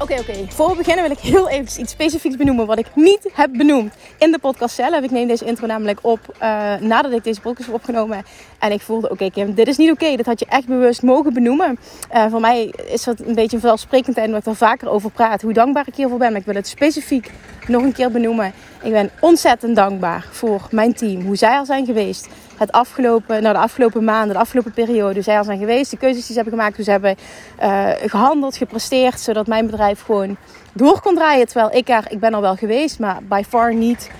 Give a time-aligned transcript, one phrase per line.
[0.00, 0.32] Oké, oké.
[0.48, 3.94] Voor we beginnen wil ik heel even iets specifieks benoemen wat ik niet heb benoemd
[4.18, 5.00] in de podcast zelf.
[5.00, 8.22] Ik neem deze intro namelijk op uh, nadat ik deze podcast heb opgenomen.
[8.58, 10.16] En ik voelde, oké Kim, dit is niet oké.
[10.16, 11.78] Dit had je echt bewust mogen benoemen.
[12.14, 15.42] Uh, voor mij is dat een beetje een vanzelfsprekendheid omdat ik er vaker over praat.
[15.42, 16.30] Hoe dankbaar ik hiervoor ben.
[16.30, 17.30] Maar ik wil het specifiek
[17.66, 18.52] nog een keer benoemen.
[18.82, 21.22] Ik ben ontzettend dankbaar voor mijn team.
[21.22, 22.28] Hoe zij er zijn geweest.
[22.58, 25.22] Het afgelopen, nou de afgelopen maanden, de afgelopen periode.
[25.22, 25.90] Zij er zijn geweest.
[25.90, 26.76] De keuzes die ze hebben gemaakt.
[26.76, 27.16] Hoe ze hebben
[27.62, 29.20] uh, gehandeld, gepresteerd.
[29.20, 30.36] Zodat mijn bedrijf gewoon
[30.72, 31.46] door kon draaien.
[31.46, 32.98] Terwijl ik er, ik ben er wel geweest.
[32.98, 34.10] Maar by far niet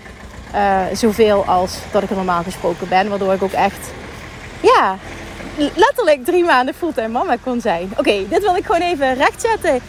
[0.55, 3.09] uh, zoveel als dat ik er normaal gesproken ben.
[3.09, 3.91] Waardoor ik ook echt,
[4.61, 4.97] ja,
[5.75, 7.91] letterlijk drie maanden fulltime mama kon zijn.
[7.97, 9.81] Oké, dit wil ik gewoon even rechtzetten.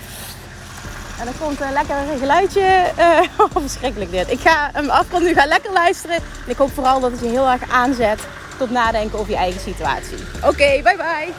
[1.19, 2.83] En dan komt een lekker geluidje.
[2.99, 3.19] Uh,
[3.61, 4.31] verschrikkelijk dit.
[4.31, 5.29] Ik ga hem afronden.
[5.29, 6.15] Nu ga lekker luisteren.
[6.15, 8.19] En ik hoop vooral dat het je heel erg aanzet
[8.59, 10.17] tot nadenken over je eigen situatie.
[10.37, 11.33] Oké, okay, bye bye.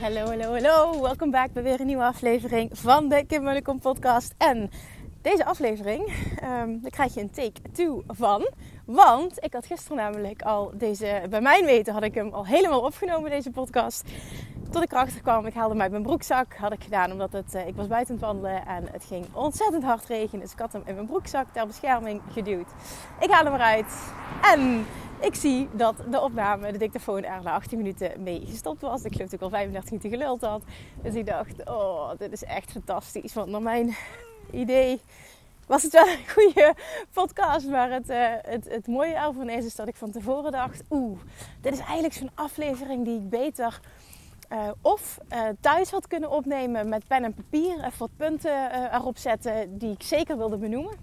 [0.00, 1.00] Hallo, hallo, hallo.
[1.02, 4.34] Welkom back bij weer een nieuwe aflevering van de Kim Munnekom podcast.
[4.38, 4.70] En
[5.24, 6.12] deze aflevering,
[6.42, 8.48] um, daar krijg je een take 2 van.
[8.84, 12.80] Want ik had gisteren namelijk al deze, bij mijn weten had ik hem al helemaal
[12.80, 14.04] opgenomen, deze podcast.
[14.70, 16.54] Tot ik erachter kwam, ik haalde hem uit mijn broekzak.
[16.56, 19.82] Had ik gedaan omdat het, uh, ik was buiten het wandelen en het ging ontzettend
[19.82, 20.40] hard regenen.
[20.40, 22.68] Dus ik had hem in mijn broekzak ter bescherming geduwd.
[23.20, 24.12] Ik haal hem eruit
[24.42, 24.86] en
[25.20, 29.04] ik zie dat de opname, de dictafoon er na 18 minuten mee gestopt was.
[29.04, 30.62] Ik geloof dat ik al 35 minuten geluld had.
[31.02, 33.34] Dus ik dacht, oh, dit is echt fantastisch.
[33.34, 33.96] Want naar mijn
[34.54, 35.00] idee
[35.66, 36.74] was het wel een goede
[37.12, 37.66] podcast.
[37.66, 40.82] Maar het, uh, het, het mooie ervan is, is dat ik van tevoren dacht...
[40.90, 41.18] Oeh,
[41.60, 43.80] dit is eigenlijk zo'n aflevering die ik beter...
[44.52, 47.74] Uh, of uh, thuis had kunnen opnemen met pen en papier.
[47.74, 50.96] Even wat punten erop zetten die ik zeker wilde benoemen.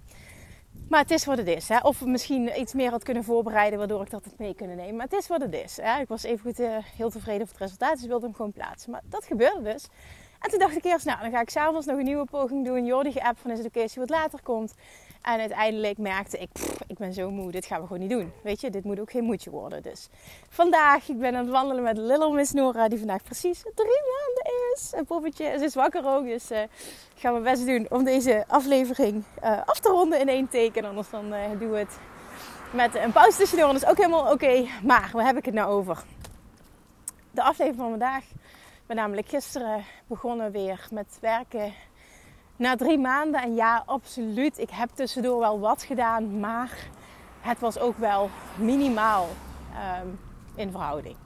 [0.88, 1.68] Maar het is wat het is.
[1.68, 1.78] Hè?
[1.78, 4.96] Of misschien iets meer had kunnen voorbereiden waardoor ik dat het mee kunnen nemen.
[4.96, 5.78] Maar het is wat het is.
[5.82, 6.00] Hè?
[6.00, 7.96] Ik was even goed, heel tevreden over het resultaat.
[7.98, 8.90] Dus wilde hem gewoon plaatsen.
[8.90, 9.88] Maar dat gebeurde dus.
[10.42, 12.84] En toen dacht ik eerst, nou dan ga ik s'avonds nog een nieuwe poging doen.
[12.84, 14.74] Jordi app van is het oké als wat later komt.
[15.22, 16.50] En uiteindelijk merkte ik,
[16.86, 18.32] ik ben zo moe, dit gaan we gewoon niet doen.
[18.42, 19.82] Weet je, dit moet ook geen moedje worden.
[19.82, 20.08] Dus
[20.48, 24.72] vandaag, ik ben aan het wandelen met Little Miss Nora, die vandaag precies drie maanden
[24.74, 24.92] is.
[24.96, 26.70] Een poppetje, ze is wakker ook, dus uh, ik
[27.14, 30.84] ga mijn best doen om deze aflevering uh, af te ronden in één teken.
[30.84, 31.98] Anders dan uh, doen we het
[32.72, 33.72] met een pauze tussendoor.
[33.72, 34.66] Dat is ook helemaal oké.
[34.82, 36.02] Maar, waar heb ik het nou over?
[37.30, 38.24] De aflevering van vandaag.
[38.94, 41.72] Namelijk gisteren begonnen weer met werken
[42.56, 43.42] na drie maanden.
[43.42, 44.58] En ja, absoluut.
[44.58, 46.40] Ik heb tussendoor wel wat gedaan.
[46.40, 46.78] Maar
[47.40, 49.28] het was ook wel minimaal
[50.02, 50.20] um,
[50.54, 51.16] in verhouding.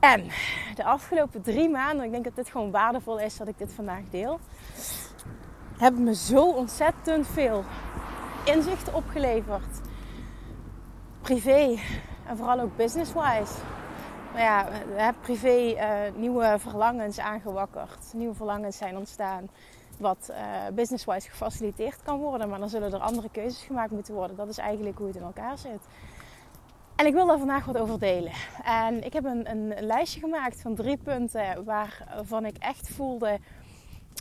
[0.00, 0.28] En
[0.74, 4.02] de afgelopen drie maanden, ik denk dat dit gewoon waardevol is dat ik dit vandaag
[4.10, 4.40] deel,
[5.78, 7.64] hebben me zo ontzettend veel
[8.44, 9.80] inzichten opgeleverd.
[11.20, 11.78] Privé
[12.26, 13.54] en vooral ook business-wise.
[14.32, 18.12] Nou ja, privé uh, nieuwe verlangens aangewakkerd.
[18.14, 19.48] Nieuwe verlangens zijn ontstaan
[19.98, 20.36] wat uh,
[20.74, 22.48] business-wise gefaciliteerd kan worden.
[22.48, 24.36] Maar dan zullen er andere keuzes gemaakt moeten worden.
[24.36, 25.80] Dat is eigenlijk hoe het in elkaar zit.
[26.96, 28.32] En ik wil daar vandaag wat over delen.
[28.64, 33.38] En ik heb een, een lijstje gemaakt van drie punten waarvan ik echt voelde...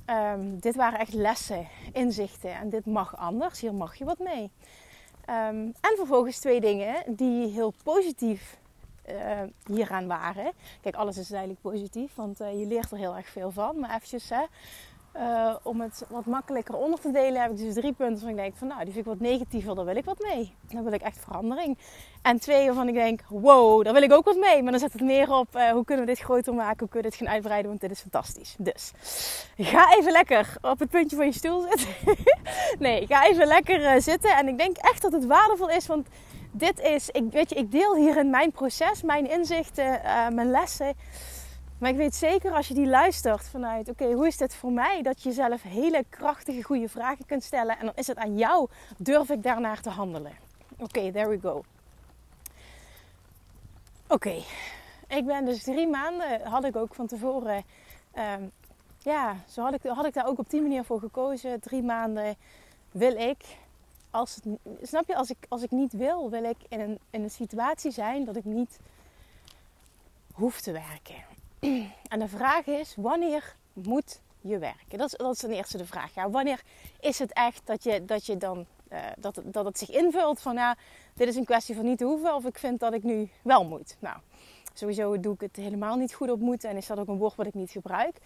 [0.09, 3.61] Um, dit waren echt lessen, inzichten en dit mag anders.
[3.61, 4.51] Hier mag je wat mee.
[5.29, 8.59] Um, en vervolgens twee dingen die heel positief
[9.13, 10.51] uh, hieraan waren.
[10.81, 13.79] Kijk, alles is eigenlijk positief, want uh, je leert er heel erg veel van.
[13.79, 14.43] Maar eventjes, hè,
[15.17, 18.35] uh, om het wat makkelijker onder te delen, heb ik dus drie punten waarvan ik
[18.35, 20.55] denk van nou, die vind ik wat negatiever, daar wil ik wat mee.
[20.69, 21.77] Dan wil ik echt verandering.
[22.21, 24.63] En twee waarvan ik denk, wow, daar wil ik ook wat mee.
[24.63, 27.17] Maar dan zet het meer op, hoe kunnen we dit groter maken, hoe kunnen we
[27.17, 28.55] dit gaan uitbreiden, want dit is fantastisch.
[28.57, 28.91] Dus,
[29.57, 31.87] ga even lekker op het puntje van je stoel zitten.
[32.79, 34.37] nee, ga even lekker zitten.
[34.37, 36.07] En ik denk echt dat het waardevol is, want
[36.51, 40.01] dit is, ik, weet je, ik deel hierin mijn proces, mijn inzichten,
[40.33, 40.95] mijn lessen
[41.77, 45.01] Maar ik weet zeker als je die luistert vanuit, oké, hoe is dit voor mij?
[45.01, 47.77] Dat je jezelf hele krachtige, goede vragen kunt stellen.
[47.77, 48.67] En dan is het aan jou,
[48.97, 50.31] durf ik daarnaar te handelen?
[50.77, 51.63] Oké, there we go.
[54.07, 54.43] Oké,
[55.07, 57.63] ik ben dus drie maanden, had ik ook van tevoren,
[58.13, 58.43] ehm,
[58.99, 61.59] ja, zo had ik, had ik daar ook op die manier voor gekozen.
[61.59, 62.35] Drie maanden
[62.91, 63.45] wil ik,
[64.11, 64.45] als het,
[64.81, 67.91] snap je, als ik, als ik niet wil, wil ik in een, in een situatie
[67.91, 68.79] zijn dat ik niet
[70.33, 71.15] hoef te werken.
[72.11, 74.97] En de vraag is, wanneer moet je werken?
[74.97, 76.13] Dat is, dat is ten eerste de vraag.
[76.13, 76.61] Wanneer
[76.99, 80.55] is het echt dat je, dat je dan uh, dat, dat het zich invult van
[80.55, 80.75] ja,
[81.13, 83.95] dit is een kwestie van niet hoeven of ik vind dat ik nu wel moet.
[83.99, 84.17] Nou,
[84.73, 87.35] sowieso doe ik het helemaal niet goed op moeten en is dat ook een woord
[87.35, 88.17] wat ik niet gebruik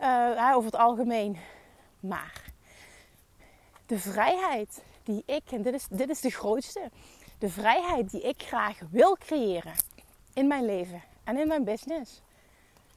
[0.00, 1.36] uh, over het algemeen.
[2.00, 2.42] Maar
[3.86, 6.90] de vrijheid die ik, en dit is, dit is de grootste,
[7.38, 9.74] de vrijheid die ik graag wil creëren
[10.34, 12.22] in mijn leven en in mijn business,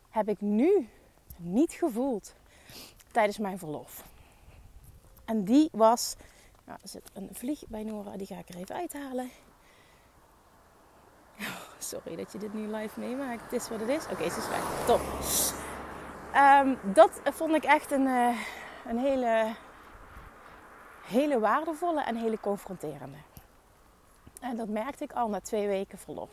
[0.09, 0.89] heb ik nu
[1.37, 2.35] niet gevoeld
[3.11, 4.03] tijdens mijn verlof.
[5.25, 6.15] En die was,
[6.65, 9.29] nou, er zit een vlieg bij Nora, die ga ik er even uithalen.
[11.39, 13.41] Oh, sorry dat je dit nu live meemaakt.
[13.41, 14.05] Het is wat het is.
[14.05, 14.85] Oké, ze is weg.
[14.85, 15.01] Top.
[16.35, 18.37] Um, dat vond ik echt een, uh,
[18.85, 19.55] een hele,
[21.05, 23.17] hele waardevolle en hele confronterende.
[24.39, 26.29] En dat merkte ik al na twee weken verlof.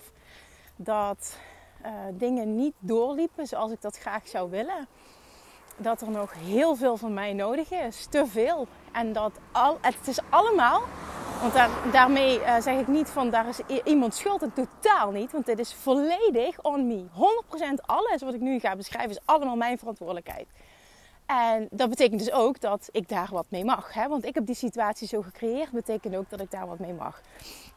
[0.76, 1.38] Dat
[1.84, 4.86] uh, dingen niet doorliepen zoals ik dat graag zou willen.
[5.76, 8.06] Dat er nog heel veel van mij nodig is.
[8.06, 8.66] Te veel.
[8.92, 10.82] En dat al, het is allemaal.
[11.40, 14.42] Want daar, daarmee uh, zeg ik niet van daar is iemand schuld.
[14.42, 15.32] En totaal niet.
[15.32, 17.04] Want dit is volledig on me.
[17.80, 20.46] 100% alles wat ik nu ga beschrijven is allemaal mijn verantwoordelijkheid.
[21.26, 23.94] En dat betekent dus ook dat ik daar wat mee mag.
[23.94, 24.08] Hè?
[24.08, 27.20] Want ik heb die situatie zo gecreëerd, betekent ook dat ik daar wat mee mag.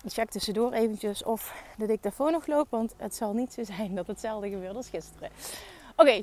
[0.04, 3.96] Ik check tussendoor eventjes of de dictafoon nog loopt, want het zal niet zo zijn
[3.96, 5.30] dat hetzelfde gebeurt als gisteren.
[5.96, 6.22] Oké,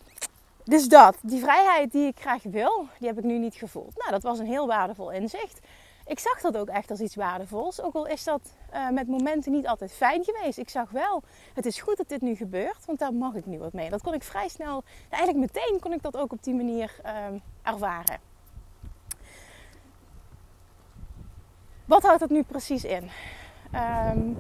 [0.65, 1.17] dus dat.
[1.23, 3.97] Die vrijheid die ik graag wil, die heb ik nu niet gevoeld.
[3.97, 5.61] Nou, dat was een heel waardevol inzicht
[6.07, 7.81] ik zag dat ook echt als iets waardevols.
[7.81, 10.59] Ook al is dat uh, met momenten niet altijd fijn geweest.
[10.59, 11.23] Ik zag wel,
[11.55, 13.91] het is goed dat dit nu gebeurt, want daar mag ik nu wat mee.
[13.91, 17.13] Dat kon ik vrij snel, eigenlijk meteen kon ik dat ook op die manier uh,
[17.63, 18.19] ervaren.
[21.85, 23.11] Wat houdt dat nu precies in?
[23.75, 24.37] Um,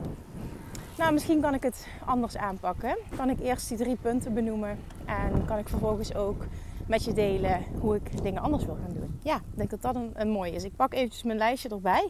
[0.96, 2.96] nou, misschien kan ik het anders aanpakken.
[3.16, 6.44] Kan ik eerst die drie punten benoemen en kan ik vervolgens ook
[6.86, 9.18] met je delen hoe ik dingen anders wil gaan doen.
[9.22, 10.64] Ja, ik denk dat dat een, een mooie is.
[10.64, 12.08] Ik pak eventjes mijn lijstje erbij.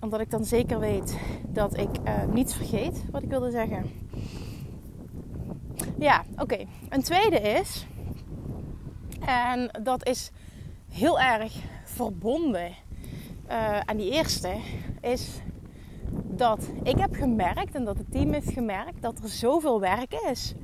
[0.00, 1.18] Omdat ik dan zeker weet
[1.48, 3.90] dat ik uh, niets vergeet wat ik wilde zeggen.
[5.98, 6.64] Ja, oké.
[6.88, 7.86] Een tweede is,
[9.20, 10.30] en dat is
[10.90, 11.54] heel erg
[11.84, 12.72] verbonden
[13.48, 14.56] uh, aan die eerste,
[15.00, 15.40] is
[16.36, 20.54] dat ik heb gemerkt en dat het team heeft gemerkt dat er zoveel werk is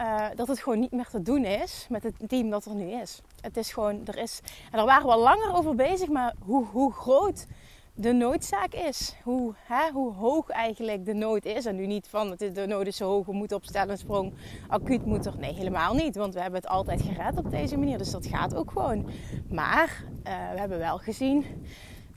[0.00, 2.90] uh, dat het gewoon niet meer te doen is met het team dat er nu
[2.90, 3.20] is.
[3.40, 6.64] Het is gewoon, er is, en daar waren we al langer over bezig, maar hoe,
[6.64, 7.46] hoe groot
[7.94, 9.14] de noodzaak is.
[9.22, 11.66] Hoe, hè, hoe hoog eigenlijk de nood is.
[11.66, 14.32] En nu niet van het is, de nood is zo hoog, we moeten opstellen, sprong,
[14.68, 15.38] acuut moet er.
[15.38, 16.16] Nee, helemaal niet.
[16.16, 17.98] Want we hebben het altijd gered op deze manier.
[17.98, 19.10] Dus dat gaat ook gewoon.
[19.48, 21.44] Maar uh, we hebben wel gezien,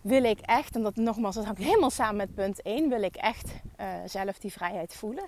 [0.01, 3.15] wil ik echt, en dat nogmaals, dat hangt helemaal samen met punt 1, wil ik
[3.15, 5.25] echt uh, zelf die vrijheid voelen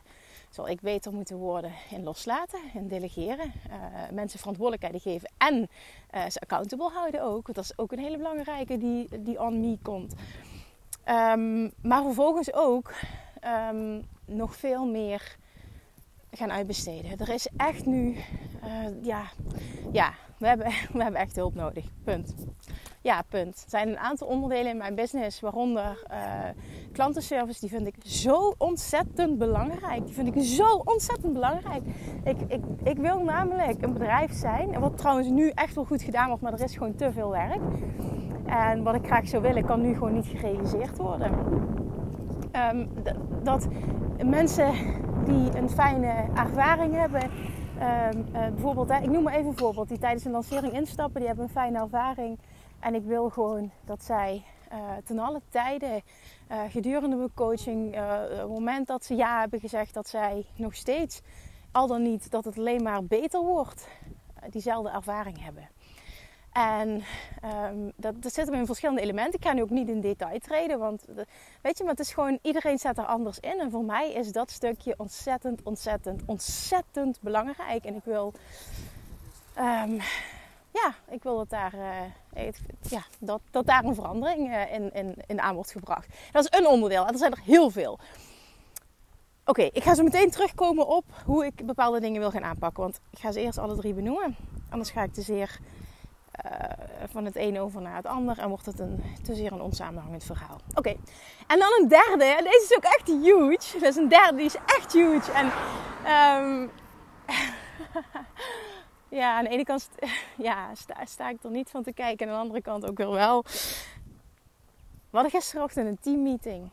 [0.56, 3.54] zal ik beter moeten worden in loslaten, in delegeren.
[3.70, 3.76] Uh,
[4.12, 5.70] mensen verantwoordelijkheden geven en
[6.16, 7.46] uh, ze accountable houden ook.
[7.46, 10.14] Want dat is ook een hele belangrijke die, die on me komt.
[11.10, 12.94] Um, maar vervolgens ook
[13.72, 15.38] um, nog veel meer
[16.36, 17.18] gaan uitbesteden.
[17.18, 18.16] Er is echt nu,
[18.64, 19.24] uh, ja,
[19.92, 21.86] ja we, hebben, we hebben echt hulp nodig.
[22.04, 22.36] Punt.
[23.02, 23.62] Ja, punt.
[23.64, 26.18] Er zijn een aantal onderdelen in mijn business, waaronder uh,
[26.92, 30.06] klantenservice, die vind ik zo ontzettend belangrijk.
[30.06, 31.84] Die vind ik zo ontzettend belangrijk.
[32.24, 36.28] Ik, ik, ik wil namelijk een bedrijf zijn, wat trouwens nu echt wel goed gedaan
[36.28, 37.62] wordt, maar er is gewoon te veel werk.
[38.46, 41.32] En wat ik graag zou willen, kan nu gewoon niet gerealiseerd worden.
[42.72, 42.90] Um,
[43.44, 43.68] dat
[44.26, 44.74] mensen
[45.26, 49.98] die een fijne ervaring hebben, um, uh, bijvoorbeeld, ik noem maar even een voorbeeld, die
[49.98, 52.40] tijdens een lancering instappen, die hebben een fijne ervaring.
[52.80, 56.02] En ik wil gewoon dat zij uh, ten alle tijden
[56.52, 61.22] uh, gedurende mijn coaching, het moment dat ze ja hebben gezegd, dat zij nog steeds,
[61.72, 63.88] al dan niet, dat het alleen maar beter wordt,
[64.50, 65.70] diezelfde ervaring hebben.
[66.56, 67.04] En
[67.74, 69.40] um, dat, zit hem in verschillende elementen.
[69.40, 71.06] Ik ga nu ook niet in detail treden, want
[71.62, 73.60] weet je, maar het is gewoon, iedereen zet er anders in.
[73.60, 77.86] En voor mij is dat stukje ontzettend, ontzettend, ontzettend belangrijk.
[77.86, 78.34] En ik wil
[79.58, 80.02] um,
[80.72, 81.74] ja, ik wil dat daar,
[82.36, 82.48] uh,
[82.82, 86.08] ja, dat, dat daar een verandering uh, in, in, in aan wordt gebracht.
[86.32, 87.06] Dat is een onderdeel.
[87.06, 88.00] En er zijn er heel veel.
[89.46, 92.84] Oké, ik ga zo meteen terugkomen op hoe ik bepaalde dingen wil gaan aanpakken.
[92.84, 94.36] Want ik ga ze eerst alle drie benoemen.
[94.70, 95.75] Anders ga ik te zeer uh,
[97.12, 100.24] van het een over naar het ander en wordt het een, te zeer een onsamenhangend
[100.24, 100.60] verhaal.
[100.74, 100.96] Oké,
[101.48, 102.24] en dan een derde.
[102.24, 103.80] En deze is ook echt huge.
[103.80, 105.32] Dus een derde die is echt huge.
[105.32, 105.46] En
[106.46, 106.72] um,
[109.20, 109.90] ja, aan de ene kant
[110.38, 112.28] ja, sta, sta, ik er niet van te kijken.
[112.28, 113.44] En aan de andere kant ook weer wel.
[115.10, 116.70] We hadden gisterochtend een teammeeting.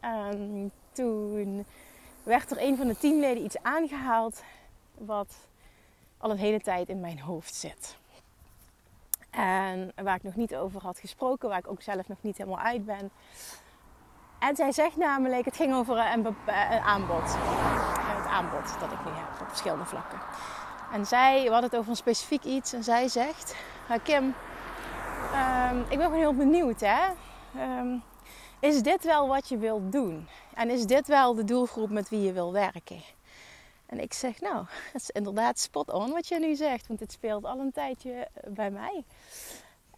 [0.00, 1.66] En toen
[2.22, 4.42] werd er een van de teamleden iets aangehaald
[4.94, 5.36] wat
[6.18, 7.97] al een hele tijd in mijn hoofd zit.
[9.38, 12.58] En waar ik nog niet over had gesproken, waar ik ook zelf nog niet helemaal
[12.58, 13.10] uit ben.
[14.38, 17.36] En zij zegt namelijk, het ging over een, een aanbod.
[18.16, 20.18] Het aanbod dat ik nu heb op verschillende vlakken.
[20.92, 22.72] En zij, hadden het over een specifiek iets.
[22.72, 23.56] En zij zegt,
[24.02, 27.06] Kim, um, ik ben gewoon heel benieuwd hè.
[27.78, 28.02] Um,
[28.60, 30.28] is dit wel wat je wilt doen?
[30.54, 33.02] En is dit wel de doelgroep met wie je wil werken?
[33.88, 37.12] En ik zeg, nou, dat is inderdaad spot on wat je nu zegt, want dit
[37.12, 39.04] speelt al een tijdje eh, bij mij.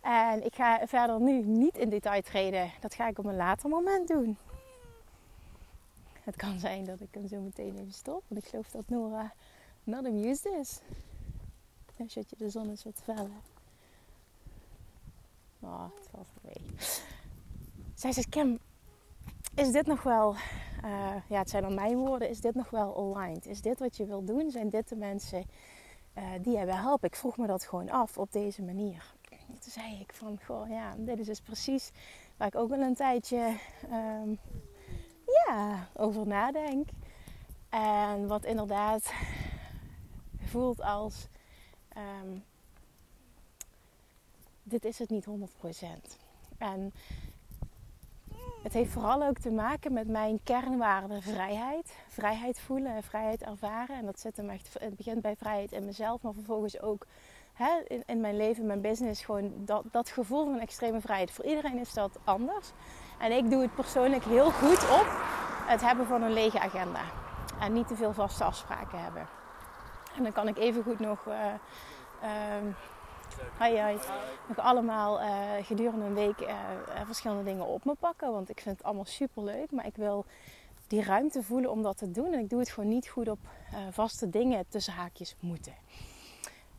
[0.01, 2.73] En ik ga verder nu niet in detail treden.
[2.81, 4.39] Dat ga ik op een later moment doen.
[6.21, 9.33] Het kan zijn dat ik hem zo meteen even stop, want ik geloof dat Nora
[9.85, 10.81] not amused is.
[11.99, 13.31] Als je de zon eens wat feller.
[15.61, 16.65] Oh, het valt mee.
[17.95, 18.59] Zij zegt, Kim,
[19.55, 20.35] is dit nog wel,
[20.85, 23.47] uh, ja het zijn dan mijn woorden, is dit nog wel aligned?
[23.47, 24.51] Is dit wat je wil doen?
[24.51, 25.45] Zijn dit de mensen
[26.19, 27.09] uh, die jij wil helpen?
[27.09, 29.15] Ik vroeg me dat gewoon af op deze manier.
[29.61, 31.91] toen zei ik van, goh ja, dit is dus precies
[32.37, 33.57] waar ik ook wel een tijdje
[33.93, 34.39] um,
[35.47, 36.89] ja, over nadenk.
[37.69, 39.13] En wat inderdaad
[40.51, 41.27] voelt als,
[41.97, 42.45] um,
[44.63, 45.29] dit is het niet 100%.
[46.59, 46.93] En
[48.63, 51.97] het heeft vooral ook te maken met mijn kernwaarde vrijheid.
[52.09, 53.97] Vrijheid voelen en vrijheid ervaren.
[53.97, 57.07] En dat zit hem echt, het begint bij vrijheid in mezelf, maar vervolgens ook
[57.53, 59.25] hè, in, in, mijn leven, mijn business.
[59.25, 61.31] Gewoon dat, dat gevoel van extreme vrijheid.
[61.31, 62.73] Voor iedereen is dat anders.
[63.19, 65.07] En ik doe het persoonlijk heel goed op
[65.67, 67.03] het hebben van een lege agenda.
[67.61, 69.27] En niet te veel vaste afspraken hebben.
[70.17, 71.27] En dan kan ik even goed nog.
[71.27, 71.35] Uh,
[72.23, 72.75] uh,
[73.59, 73.99] Hoi, hoi.
[74.49, 75.29] Nog allemaal uh,
[75.63, 76.49] gedurende een week uh,
[77.07, 78.33] verschillende dingen op me pakken.
[78.33, 79.71] Want ik vind het allemaal super leuk.
[79.71, 80.25] Maar ik wil
[80.87, 82.33] die ruimte voelen om dat te doen.
[82.33, 83.39] En ik doe het gewoon niet goed op
[83.91, 85.75] vaste dingen tussen haakjes moeten.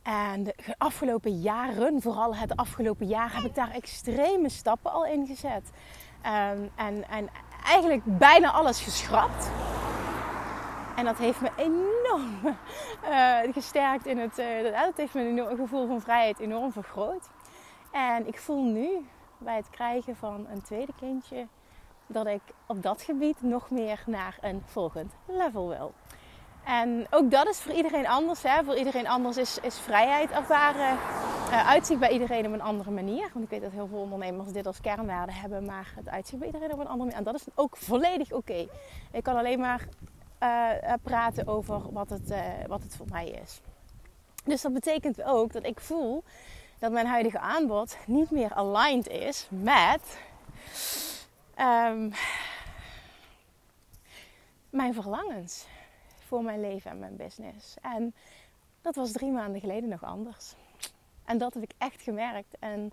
[0.02, 5.26] En de afgelopen jaren, vooral het afgelopen jaar, heb ik daar extreme stappen al in
[5.26, 5.70] gezet.
[6.26, 7.28] Um, en, en
[7.64, 9.50] eigenlijk bijna alles geschrapt.
[10.96, 12.56] En dat heeft me enorm
[13.04, 14.38] uh, gesterkt in het.
[14.38, 17.28] Uh, dat heeft mijn gevoel van vrijheid enorm vergroot.
[17.90, 19.06] En ik voel nu
[19.38, 21.46] bij het krijgen van een tweede kindje
[22.06, 25.92] dat ik op dat gebied nog meer naar een volgend level wil.
[26.64, 28.42] En ook dat is voor iedereen anders.
[28.42, 28.64] Hè?
[28.64, 30.98] Voor iedereen anders is, is vrijheid ervaren.
[31.48, 33.30] Uh, uitzicht bij iedereen op een andere manier.
[33.32, 35.64] Want ik weet dat heel veel ondernemers dit als kernwaarde hebben.
[35.64, 37.16] Maar het uitzicht bij iedereen op een andere manier.
[37.16, 38.66] En dat is ook volledig oké.
[39.12, 39.88] Ik kan alleen maar
[40.42, 43.60] uh, praten over wat het, uh, wat het voor mij is.
[44.44, 46.24] Dus dat betekent ook dat ik voel
[46.78, 50.18] dat mijn huidige aanbod niet meer aligned is met
[51.58, 52.12] um,
[54.70, 55.66] mijn verlangens
[56.18, 57.76] voor mijn leven en mijn business.
[57.82, 58.14] En
[58.80, 60.54] dat was drie maanden geleden nog anders.
[61.24, 62.56] En dat heb ik echt gemerkt.
[62.58, 62.92] En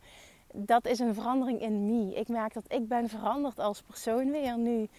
[0.54, 2.14] dat is een verandering in me.
[2.16, 4.90] Ik merk dat ik ben veranderd als persoon weer nu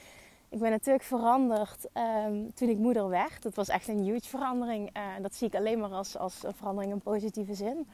[0.51, 1.89] ik ben natuurlijk veranderd
[2.27, 3.43] um, toen ik moeder werd.
[3.43, 4.97] Dat was echt een huge verandering.
[4.97, 7.87] Uh, dat zie ik alleen maar als, als een verandering in positieve zin.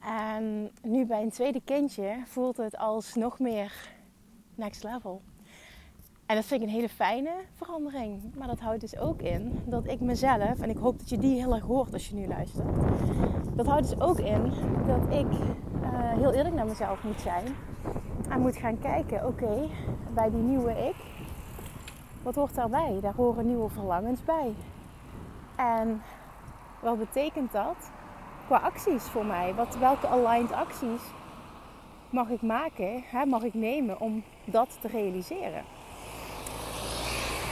[0.00, 3.90] En nu bij een tweede kindje voelt het als nog meer
[4.54, 5.22] next level.
[6.26, 8.34] En dat vind ik een hele fijne verandering.
[8.34, 11.40] Maar dat houdt dus ook in dat ik mezelf, en ik hoop dat je die
[11.40, 12.68] heel erg hoort als je nu luistert.
[13.56, 14.52] Dat houdt dus ook in
[14.86, 17.44] dat ik uh, heel eerlijk naar mezelf moet zijn.
[18.28, 19.68] En moet gaan kijken, oké,
[20.14, 20.96] bij die nieuwe ik
[22.22, 22.98] wat hoort daarbij?
[23.00, 24.54] Daar horen nieuwe verlangens bij.
[25.56, 26.02] En
[26.80, 27.90] wat betekent dat
[28.46, 29.54] qua acties voor mij?
[29.54, 31.02] Wat, welke aligned acties
[32.10, 35.64] mag ik maken, hè, mag ik nemen om dat te realiseren?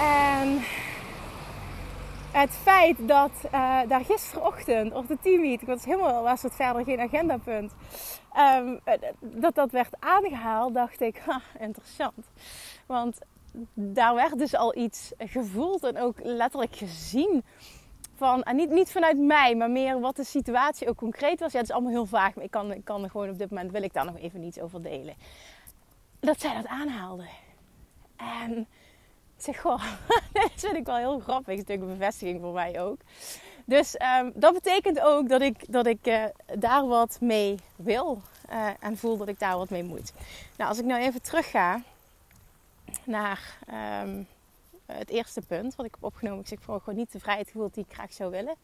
[0.01, 0.59] En
[2.33, 7.01] het feit dat uh, daar gisterochtend op de teammeeting, was helemaal was het verder geen
[7.01, 7.73] agendapunt,
[8.37, 8.81] um,
[9.21, 11.23] dat dat werd aangehaald, dacht ik,
[11.59, 12.27] interessant.
[12.87, 13.19] Want
[13.75, 17.45] daar werd dus al iets gevoeld en ook letterlijk gezien.
[18.15, 21.53] Van, en niet, niet vanuit mij, maar meer wat de situatie ook concreet was.
[21.53, 23.51] Ja, het is allemaal heel vaag, maar ik kan, ik kan er gewoon op dit
[23.51, 25.15] moment, wil ik daar nog even niets over delen.
[26.21, 27.27] Dat zij dat aanhaalde.
[28.17, 28.67] En
[29.37, 29.83] zeg, goh,
[30.33, 31.47] dat vind ik wel heel grappig.
[31.47, 32.99] Dat is natuurlijk een bevestiging voor mij ook.
[33.65, 36.25] Dus um, dat betekent ook dat ik, dat ik uh,
[36.59, 38.23] daar wat mee wil.
[38.53, 40.13] Uh, en voel dat ik daar wat mee moet.
[40.57, 41.83] Nou, als ik nou even terug ga
[43.05, 43.59] naar
[44.03, 44.27] um,
[44.87, 46.41] het eerste punt wat ik heb opgenomen.
[46.41, 48.55] Ik zeg gewoon niet de vrijheid gevoeld die ik graag zou willen.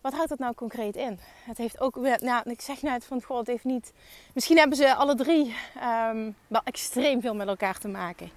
[0.00, 1.18] Wat houdt dat nou concreet in?
[1.44, 3.92] Het heeft ook, nou, ik zeg net van, goh, het heeft niet.
[4.34, 5.54] Misschien hebben ze alle drie
[6.08, 8.30] um, wel extreem veel met elkaar te maken.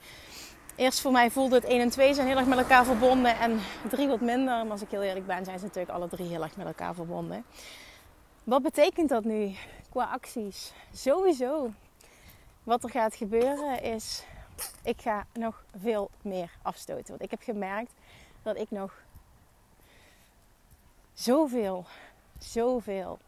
[0.76, 3.60] Eerst voor mij voelde het 1 en 2 zijn heel erg met elkaar verbonden en
[3.90, 4.60] 3 wat minder.
[4.60, 6.94] En als ik heel eerlijk ben, zijn ze natuurlijk alle drie heel erg met elkaar
[6.94, 7.46] verbonden.
[8.44, 9.56] Wat betekent dat nu
[9.90, 10.74] qua acties?
[10.94, 11.72] Sowieso,
[12.64, 14.24] wat er gaat gebeuren is,
[14.84, 17.08] ik ga nog veel meer afstoten.
[17.08, 17.92] Want ik heb gemerkt
[18.42, 19.04] dat ik nog
[21.14, 21.86] zoveel,
[22.38, 23.20] zoveel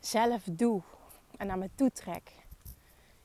[0.00, 0.82] zelf doe
[1.36, 2.32] en naar me toe trek.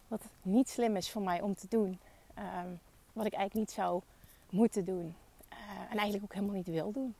[0.07, 1.99] Wat niet slim is voor mij om te doen.
[2.37, 2.79] Um,
[3.13, 4.01] wat ik eigenlijk niet zou
[4.49, 5.15] moeten doen.
[5.53, 5.57] Uh,
[5.89, 7.15] en eigenlijk ook helemaal niet wil doen.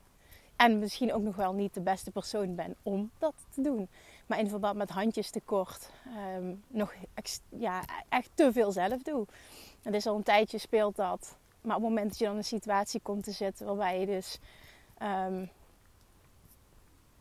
[0.56, 3.88] En misschien ook nog wel niet de beste persoon ben om dat te doen.
[4.31, 5.89] Maar in verband met handjes tekort
[6.38, 6.93] um, nog
[7.50, 9.25] ja, echt te veel zelf doe.
[9.81, 11.38] Het is al een tijdje speelt dat.
[11.61, 14.05] Maar op het moment dat je dan in een situatie komt te zitten waarbij je
[14.05, 14.39] dus
[15.01, 15.50] um,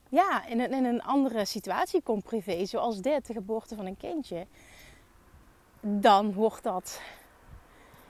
[0.08, 3.96] ja, in een, in een andere situatie komt privé, zoals dit, de geboorte van een
[3.96, 4.46] kindje,
[5.80, 7.00] dan wordt dat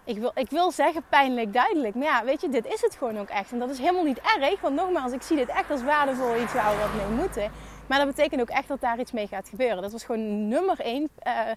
[0.05, 1.95] ik wil, ik wil zeggen pijnlijk duidelijk.
[1.95, 3.53] Maar ja, weet je, dit is het gewoon ook echt.
[3.53, 4.61] En dat is helemaal niet erg.
[4.61, 7.51] Want nogmaals, ik zie dit echt als waardevol iets waar we wat mee moeten.
[7.91, 9.83] Maar dat betekent ook echt dat daar iets mee gaat gebeuren.
[9.83, 11.51] Dat was gewoon nummer één uh,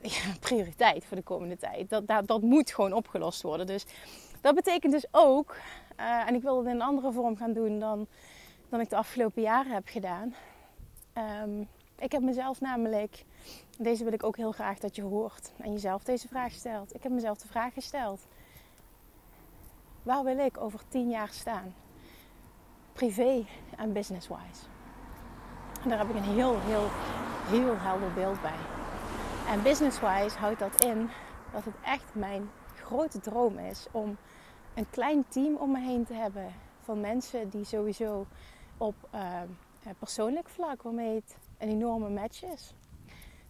[0.00, 1.90] ja, prioriteit voor de komende tijd.
[1.90, 3.66] Dat, dat, dat moet gewoon opgelost worden.
[3.66, 3.86] Dus
[4.40, 5.56] dat betekent dus ook,
[6.00, 8.06] uh, en ik wil het in een andere vorm gaan doen dan,
[8.68, 10.34] dan ik de afgelopen jaren heb gedaan.
[11.42, 13.24] Um, ik heb mezelf namelijk
[13.78, 16.94] deze wil ik ook heel graag dat je hoort en jezelf deze vraag stelt.
[16.94, 18.26] Ik heb mezelf de vraag gesteld:
[20.02, 21.74] waar wil ik over tien jaar staan?
[22.92, 23.44] Privé
[23.76, 24.73] en business-wise.
[25.84, 26.88] En daar heb ik een heel, heel,
[27.44, 28.58] heel helder beeld bij.
[29.48, 31.10] En business-wise houdt dat in
[31.52, 34.16] dat het echt mijn grote droom is om
[34.74, 36.46] een klein team om me heen te hebben
[36.82, 38.26] van mensen die sowieso
[38.78, 39.40] op uh,
[39.98, 42.74] persoonlijk vlak, waarmee het een enorme match is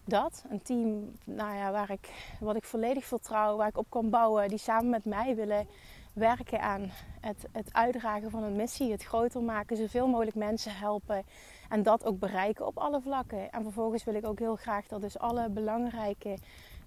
[0.04, 0.44] dat.
[0.50, 2.08] Een team nou ja, waar ik,
[2.40, 5.66] wat ik volledig vertrouw, waar ik op kan bouwen, die samen met mij willen
[6.12, 11.24] werken aan het, het uitdragen van een missie, het groter maken, zoveel mogelijk mensen helpen
[11.68, 13.50] en dat ook bereiken op alle vlakken.
[13.50, 16.38] En vervolgens wil ik ook heel graag dat dus alle belangrijke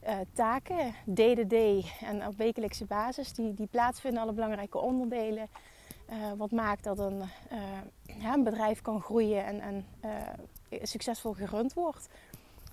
[0.07, 5.47] uh, taken, DDD en op wekelijkse basis, die, die plaatsvinden, alle belangrijke onderdelen.
[6.09, 7.59] Uh, wat maakt dat een, uh,
[8.21, 9.85] ja, een bedrijf kan groeien en, en
[10.83, 12.09] succesvol gerund wordt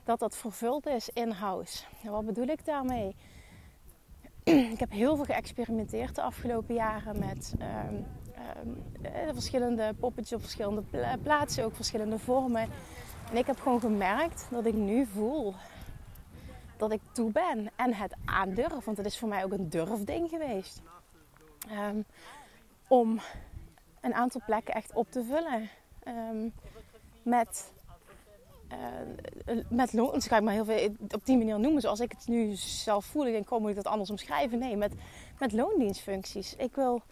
[0.04, 1.84] dat dat vervuld is in-house.
[2.02, 3.16] wat bedoel ik daarmee?
[4.74, 7.94] ik heb heel veel geëxperimenteerd de afgelopen jaren met ehm,
[9.32, 10.82] verschillende poppetjes op verschillende
[11.22, 12.68] plaatsen, ook verschillende vormen.
[13.30, 15.54] En ik heb gewoon gemerkt dat ik nu voel
[16.76, 18.84] dat ik toe ben en het aandurf.
[18.84, 20.82] Want het is voor mij ook een durfding geweest.
[21.70, 22.04] Um,
[22.88, 23.20] om
[24.00, 25.68] een aantal plekken echt op te vullen.
[27.22, 27.72] met
[29.48, 32.26] uh, met loons ga ik maar heel veel op die manier noemen zoals ik het
[32.28, 33.26] nu zelf voel.
[33.26, 34.58] Ik denk, hoe moet ik dat anders omschrijven?
[34.58, 34.92] Nee, met,
[35.38, 36.56] met loondienstfuncties.
[36.56, 37.02] Ik wil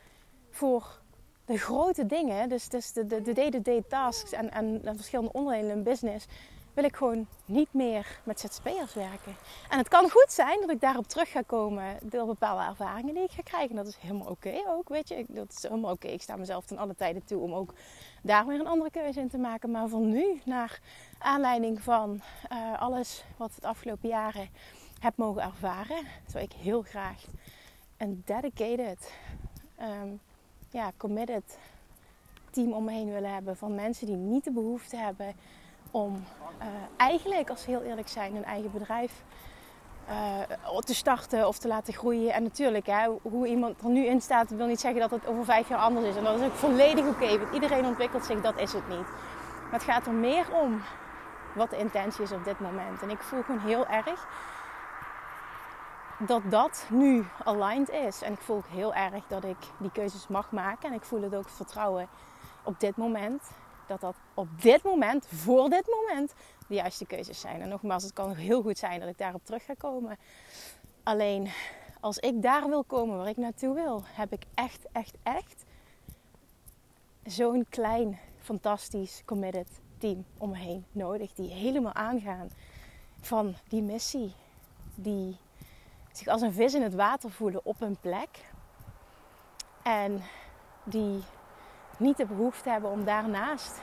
[0.51, 1.02] voor
[1.45, 6.27] de grote dingen, dus, dus de, day-to-day tasks en, en, en verschillende onderdelen in business,
[6.75, 9.37] wil ik gewoon niet meer met ZZP'ers werken.
[9.69, 13.23] En het kan goed zijn dat ik daarop terug ga komen door bepaalde ervaringen die
[13.23, 13.77] ik ga krijgen.
[13.77, 15.25] Dat is helemaal oké ook, weet je.
[15.29, 16.09] Dat is helemaal oké.
[16.09, 17.75] Ik sta mezelf ten alle tijden toe om ook
[18.23, 19.71] daar weer een andere keuze in te maken.
[19.71, 20.81] Maar van nu, naar
[21.19, 22.21] aanleiding van
[22.53, 24.49] uh, alles wat het afgelopen jaren
[24.99, 27.25] heb mogen ervaren, zou ik heel graag
[27.97, 29.13] een dedicated,
[29.81, 30.21] um,
[30.73, 31.59] ja, committed
[32.51, 35.35] team om me heen willen hebben van mensen die niet de behoefte hebben
[35.91, 36.25] om
[36.61, 39.23] uh, eigenlijk, als ze heel eerlijk zijn, een eigen bedrijf
[40.09, 42.33] uh, te starten of te laten groeien.
[42.33, 45.45] En natuurlijk, hè, hoe iemand er nu in staat, wil niet zeggen dat het over
[45.45, 46.17] vijf jaar anders is.
[46.17, 49.07] En dat is ook volledig oké, want iedereen ontwikkelt zich, dat is het niet.
[49.63, 50.83] Maar het gaat er meer om
[51.55, 53.03] wat de intentie is op dit moment.
[53.03, 54.27] En ik voel gewoon heel erg
[56.27, 58.23] dat dat nu aligned is.
[58.23, 60.89] En ik voel heel erg dat ik die keuzes mag maken.
[60.89, 62.09] En ik voel het ook vertrouwen
[62.65, 63.51] op dit moment
[63.87, 66.35] dat dat op dit moment, voor dit moment,
[66.69, 67.61] de juiste keuzes zijn.
[67.61, 70.19] En nogmaals, het kan heel goed zijn dat ik daarop terug ga komen.
[71.03, 71.51] Alleen
[72.01, 75.65] als ik daar wil komen waar ik naartoe wil, heb ik echt, echt, echt
[77.25, 81.33] zo'n klein, fantastisch, committed team om me heen nodig.
[81.33, 82.51] Die helemaal aangaan
[83.21, 84.35] van die missie.
[84.95, 85.37] Die
[86.19, 88.29] zich als een vis in het water voelen op een plek.
[89.83, 90.23] En
[90.85, 91.23] die
[91.97, 93.81] niet de behoefte hebben om daarnaast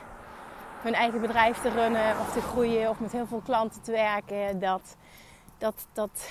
[0.82, 4.58] hun eigen bedrijf te runnen of te groeien of met heel veel klanten te werken.
[4.58, 4.96] Dat,
[5.58, 6.28] dat, dat,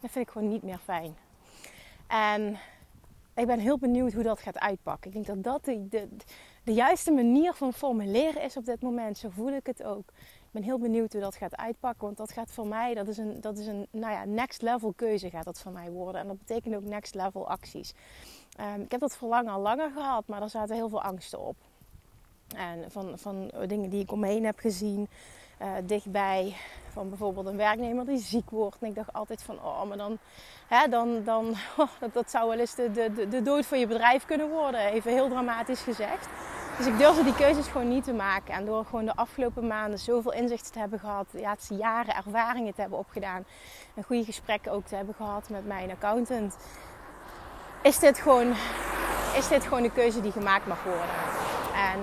[0.00, 1.16] dat vind ik gewoon niet meer fijn.
[2.06, 2.58] En
[3.34, 5.10] ik ben heel benieuwd hoe dat gaat uitpakken.
[5.10, 6.08] Ik denk dat dat de, de,
[6.64, 9.18] de juiste manier van formuleren is op dit moment.
[9.18, 10.12] Zo voel ik het ook.
[10.52, 12.04] Ik ben heel benieuwd hoe dat gaat uitpakken.
[12.04, 14.92] Want dat gaat voor mij, dat is een, dat is een nou ja, next level
[14.96, 16.20] keuze gaat dat voor mij worden.
[16.20, 17.94] En dat betekent ook next level acties.
[18.60, 21.56] Um, ik heb dat verlangen al langer gehad, maar er zaten heel veel angsten op.
[22.56, 25.08] En van, van dingen die ik omheen heb gezien,
[25.62, 26.56] uh, dichtbij.
[26.88, 28.76] Van bijvoorbeeld een werknemer die ziek wordt.
[28.80, 30.18] En ik dacht altijd van, oh, maar dan,
[30.68, 31.54] hè, dan, dan
[32.00, 34.80] dat, dat zou wel eens de, de, de dood van je bedrijf kunnen worden.
[34.80, 36.28] Even heel dramatisch gezegd.
[36.76, 38.54] Dus ik durfde die keuzes gewoon niet te maken.
[38.54, 42.74] En door gewoon de afgelopen maanden zoveel inzichten te hebben gehad, ja, het jaren ervaringen
[42.74, 43.44] te hebben opgedaan,
[43.94, 46.56] en goede gesprekken ook te hebben gehad met mijn accountant,
[47.82, 48.50] is dit gewoon,
[49.36, 51.14] is dit gewoon de keuze die gemaakt mag worden.
[51.74, 52.00] En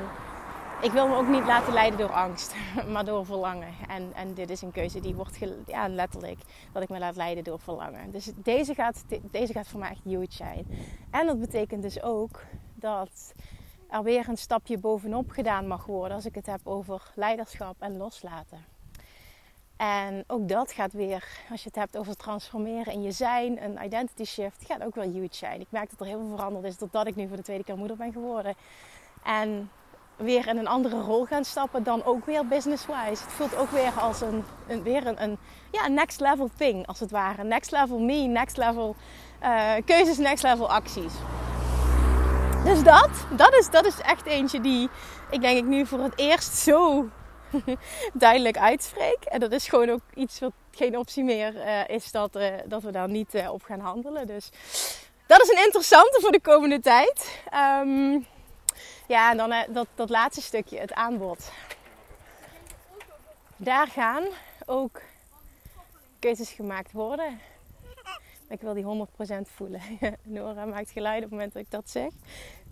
[0.82, 2.56] ik wil me ook niet laten leiden door angst,
[2.94, 3.74] maar door verlangen.
[3.88, 6.40] En, en dit is een keuze die wordt ja, letterlijk
[6.72, 8.12] dat ik me laat leiden door verlangen.
[8.12, 10.68] Dus deze gaat, deze gaat voor mij echt huge zijn.
[11.12, 12.44] En dat betekent dus ook
[12.76, 13.34] dat
[13.90, 17.98] er weer een stapje bovenop gedaan mag worden als ik het heb over leiderschap en
[17.98, 18.66] loslaten.
[19.78, 23.84] En ook dat gaat weer, als je het hebt over transformeren in je zijn, een
[23.84, 25.62] identity shift, gaat ook wel huge zijn.
[25.62, 27.78] Ik merk dat er heel veel veranderd is doordat ik nu voor de tweede keer
[27.78, 28.56] moeder ben geworden.
[29.24, 29.70] En
[30.16, 33.24] weer in een andere rol gaan stappen dan ook weer business-wise.
[33.24, 35.38] Het voelt ook weer als een, een weer een, een,
[35.72, 37.44] ja, next level thing, als het ware.
[37.44, 38.96] Next level me, next level
[39.44, 41.14] uh, keuzes, next level acties.
[42.64, 44.90] Dus dat, dat is, dat is echt eentje die
[45.30, 47.10] ik denk ik nu voor het eerst zo
[48.14, 49.24] duidelijk uitspreek.
[49.24, 52.84] En dat is gewoon ook iets wat geen optie meer uh, is dat, uh, dat
[52.84, 54.28] we daar niet uh, op gaan handelen.
[54.28, 54.50] Dus
[55.26, 57.42] dat is een interessante voor de komende tijd.
[57.84, 58.28] Um,
[59.08, 61.52] ja, en dan dat, dat laatste stukje, het aanbod.
[63.56, 64.24] Daar gaan
[64.66, 65.02] ook
[66.20, 67.40] keuzes gemaakt worden.
[68.50, 69.82] Ik wil die 100% voelen.
[70.24, 72.12] Nora maakt geluid op het moment dat ik dat zeg.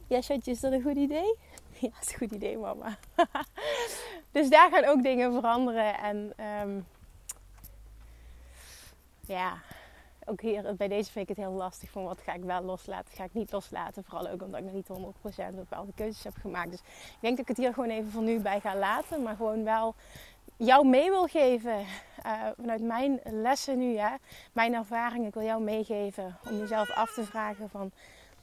[0.08, 1.36] Ja, schatje, is dat een goed idee?
[1.80, 2.98] Ja, dat is een goed idee, mama.
[4.32, 5.98] dus daar gaan ook dingen veranderen.
[5.98, 6.86] En um,
[9.22, 9.58] ja,
[10.26, 13.13] ook hier bij deze vind ik het heel lastig van wat ga ik wel loslaten,
[13.13, 14.04] ga ik niet loslaten.
[14.04, 16.72] Vooral ook omdat ik nog niet 100% bepaalde keuzes heb gemaakt.
[16.72, 19.24] Dus ik denk dat ik het hier gewoon even van nu bij ga laten.
[19.24, 19.96] Maar gewoon wel
[20.58, 21.80] jou mee wil geven.
[22.26, 24.15] Uh, vanuit mijn lessen nu, hè,
[24.52, 25.26] mijn ervaring.
[25.26, 27.91] Ik wil jou meegeven om jezelf af te vragen van...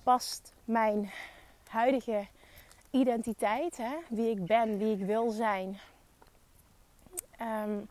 [0.02, 1.10] Past mijn
[1.68, 2.26] huidige
[2.90, 5.80] identiteit, hè, wie ik ben, wie ik wil zijn...
[7.40, 7.88] Um,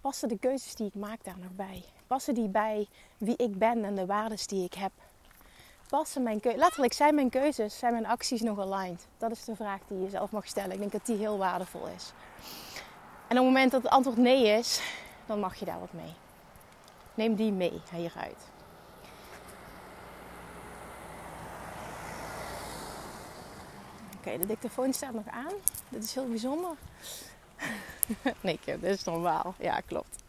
[0.00, 1.84] passen de keuzes die ik maak daar nog bij?
[2.06, 4.92] Passen die bij wie ik ben en de waarden die ik heb?
[5.88, 9.06] Passen mijn letterlijk zijn mijn keuzes, zijn mijn acties nog aligned?
[9.18, 10.72] Dat is de vraag die je zelf mag stellen.
[10.72, 12.12] Ik denk dat die heel waardevol is.
[13.30, 14.80] En op het moment dat het antwoord nee is,
[15.26, 16.14] dan mag je daar wat mee.
[17.14, 18.38] Neem die mee hieruit.
[24.16, 25.52] Oké, de dictafoon staat nog aan.
[25.88, 26.70] Dit is heel bijzonder.
[28.40, 29.54] nee, dit is normaal.
[29.58, 30.22] Ja, klopt.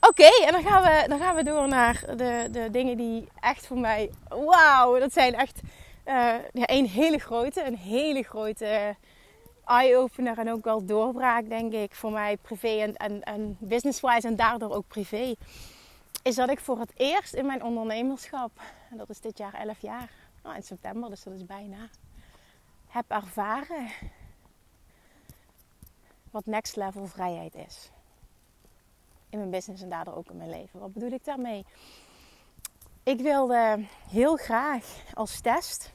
[0.00, 3.66] Oké, en dan gaan, we, dan gaan we door naar de, de dingen die echt
[3.66, 4.10] voor mij...
[4.28, 5.60] Wauw, dat zijn echt
[6.06, 6.14] uh,
[6.52, 8.96] ja, een hele grote, een hele grote
[9.66, 14.36] eye-opener en ook wel doorbraak, denk ik, voor mij privé en, en, en business-wise en
[14.36, 15.34] daardoor ook privé.
[16.22, 18.50] Is dat ik voor het eerst in mijn ondernemerschap,
[18.90, 20.10] en dat is dit jaar 11 jaar,
[20.42, 21.88] oh, in september, dus dat is bijna,
[22.86, 23.90] heb ervaren
[26.30, 27.90] wat next level vrijheid is.
[29.28, 30.80] In mijn business en daardoor ook in mijn leven.
[30.80, 31.66] Wat bedoel ik daarmee?
[33.02, 35.92] Ik wilde heel graag als test,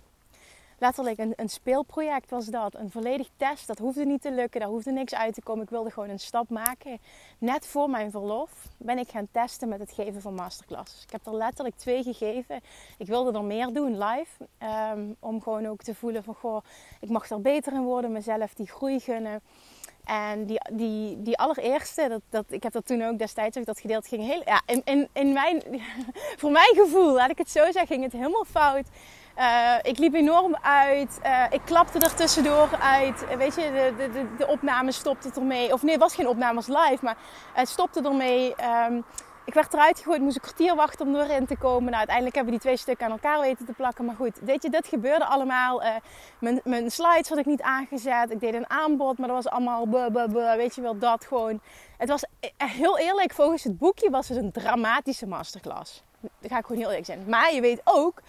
[0.81, 3.67] letterlijk een, een speelproject was dat, een volledig test.
[3.67, 5.63] Dat hoefde niet te lukken, daar hoefde niks uit te komen.
[5.63, 6.99] Ik wilde gewoon een stap maken.
[7.37, 11.03] Net voor mijn verlof ben ik gaan testen met het geven van masterclasses.
[11.03, 12.61] Ik heb er letterlijk twee gegeven.
[12.97, 14.47] Ik wilde er meer doen live.
[14.93, 16.63] Um, om gewoon ook te voelen van, goh,
[16.99, 18.11] ik mag er beter in worden.
[18.11, 19.41] Mezelf die groei gunnen.
[20.03, 23.79] En die, die, die allereerste, dat, dat, ik heb dat toen ook destijds ook dat
[23.79, 25.63] gedeeld, ging heel, ja, in, in, in mijn,
[26.39, 28.87] voor mijn gevoel, laat ik het zo zeggen, ging het helemaal fout.
[29.37, 31.19] Uh, ik liep enorm uit.
[31.25, 33.37] Uh, ik klapte er tussendoor uit.
[33.37, 35.73] weet je, de, de, de, opname stopte ermee.
[35.73, 37.17] Of nee, het was geen opname, was live, maar
[37.53, 38.55] het stopte ermee.
[38.87, 39.03] Um,
[39.45, 41.83] ik werd eruit gegooid, moest een kwartier wachten om erin te komen.
[41.83, 44.05] Nou, uiteindelijk hebben we die twee stukken aan elkaar weten te plakken.
[44.05, 45.83] Maar goed, weet je, dit gebeurde allemaal.
[45.83, 45.89] Uh,
[46.39, 48.31] mijn, mijn, slides had ik niet aangezet.
[48.31, 49.89] Ik deed een aanbod, maar dat was allemaal
[50.57, 51.61] weet je wel, dat gewoon.
[51.97, 56.03] Het was, eh, heel eerlijk, volgens het boekje was het een dramatische masterclass.
[56.19, 57.23] Daar ga ik gewoon heel eerlijk zijn.
[57.27, 58.21] Maar je weet ook,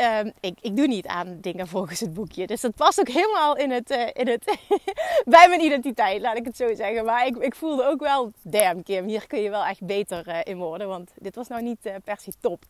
[0.00, 2.46] ehm, ik, ik doe niet aan dingen volgens het boekje.
[2.46, 4.44] Dus dat past ook helemaal in het, uh, in het
[5.34, 7.04] bij mijn identiteit, laat ik het zo zeggen.
[7.04, 10.38] Maar ik, ik voelde ook wel, damn Kim, hier kun je wel echt beter uh,
[10.44, 10.88] in worden.
[10.88, 12.64] Want dit was nou niet uh, per se top.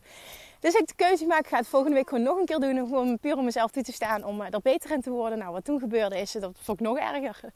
[0.59, 2.75] Dus ik de keuze maak, ga het volgende week gewoon nog een keer doen.
[2.75, 5.37] Gewoon puur om mezelf toe te staan, om er beter in te worden.
[5.37, 7.51] Nou, wat toen gebeurde is, dat vond ik nog erger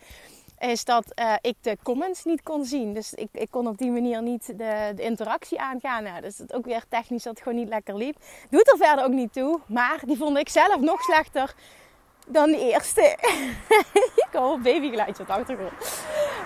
[0.60, 2.94] is dat uh, ik de comments niet kon zien.
[2.94, 6.04] Dus ik, ik kon op die manier niet de, de interactie aangaan.
[6.04, 8.18] Nou, dus het ook weer technisch dat het gewoon niet lekker liep.
[8.50, 9.60] Doet er verder ook niet toe.
[9.68, 11.56] Maar die vond ik zelf nog slechter
[12.28, 13.02] dan de eerste.
[14.26, 16.04] ik hoor babygeluidje op de achtergrond.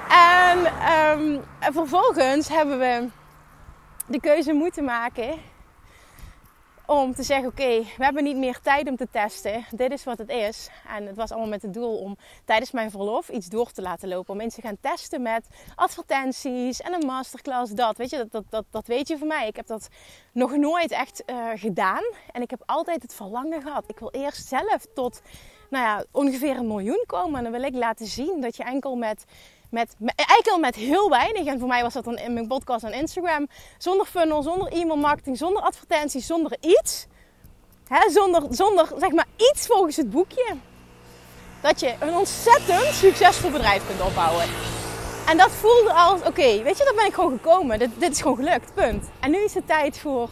[0.10, 0.60] En
[1.20, 3.08] um, vervolgens hebben we
[4.08, 5.40] de keuze moeten maken
[6.90, 9.66] om te zeggen: Oké, we hebben niet meer tijd om te testen.
[9.72, 10.70] Dit is wat het is.
[10.96, 14.10] En het was allemaal met het doel om tijdens mijn verlof iets door te laten
[14.10, 14.32] lopen.
[14.32, 17.72] Om mensen te gaan testen met advertenties en een masterclass.
[17.72, 19.48] Dat, weet je, dat, dat, dat, dat weet je van mij.
[19.48, 19.88] Ik heb dat
[20.32, 22.04] nog nooit echt uh, gedaan.
[22.32, 23.84] En ik heb altijd het verlangen gehad.
[23.88, 25.22] Ik wil eerst zelf tot
[25.70, 27.38] nou ja, ongeveer een miljoen komen.
[27.38, 29.26] En dan wil ik laten zien dat je enkel met
[29.70, 31.46] met, eigenlijk al met heel weinig.
[31.46, 33.48] En voor mij was dat dan in mijn podcast en Instagram.
[33.78, 37.08] Zonder funnel, zonder e-mail marketing, zonder advertenties, zonder iets.
[37.88, 40.56] Hè, zonder, zonder zeg maar iets volgens het boekje.
[41.62, 44.46] Dat je een ontzettend succesvol bedrijf kunt opbouwen.
[45.28, 47.80] En dat voelde als, oké, weet je, daar ben ik gewoon gekomen.
[47.80, 49.10] Dit, dit is gewoon gelukt, punt.
[49.20, 50.30] En nu is het tijd voor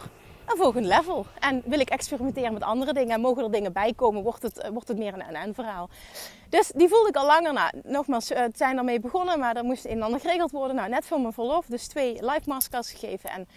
[0.50, 1.26] een volgende level.
[1.38, 4.68] En wil ik experimenteren met andere dingen en mogen er dingen bij komen, wordt het,
[4.72, 5.88] wordt het meer een en verhaal.
[6.48, 7.52] Dus die voelde ik al langer.
[7.52, 10.76] Nou, nogmaals, het zijn ermee begonnen, maar er moest een en ander geregeld worden.
[10.76, 13.30] Nou, net voor mijn verlof, dus twee live masterclass gegeven.
[13.30, 13.48] En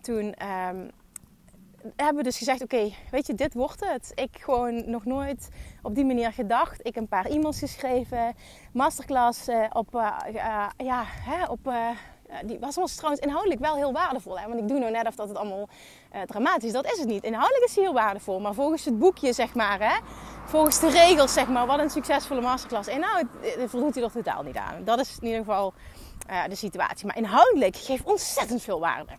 [0.00, 0.90] toen um,
[1.96, 4.12] hebben we dus gezegd, oké, weet je, dit wordt het.
[4.14, 5.48] Ik gewoon nog nooit
[5.82, 6.86] op die manier gedacht.
[6.86, 8.34] Ik een paar e-mails geschreven,
[8.72, 10.18] masterclass op, uh,
[10.76, 11.72] ja, hè, op
[12.44, 14.38] die was ons trouwens inhoudelijk wel heel waardevol.
[14.38, 14.48] Hè?
[14.48, 15.68] Want ik doe nou net of dat het allemaal
[16.14, 16.72] uh, dramatisch is.
[16.72, 17.24] Dat is het niet.
[17.24, 18.40] Inhoudelijk is hij heel waardevol.
[18.40, 19.96] Maar volgens het boekje, zeg maar, hè?
[20.44, 24.42] volgens de regels, zeg maar, wat een succesvolle masterclass inhoudt, eh, voldoet hij er totaal
[24.42, 24.84] niet aan.
[24.84, 25.72] Dat is in ieder geval
[26.48, 27.06] de situatie.
[27.06, 29.12] Maar inhoudelijk geeft ontzettend veel waarde.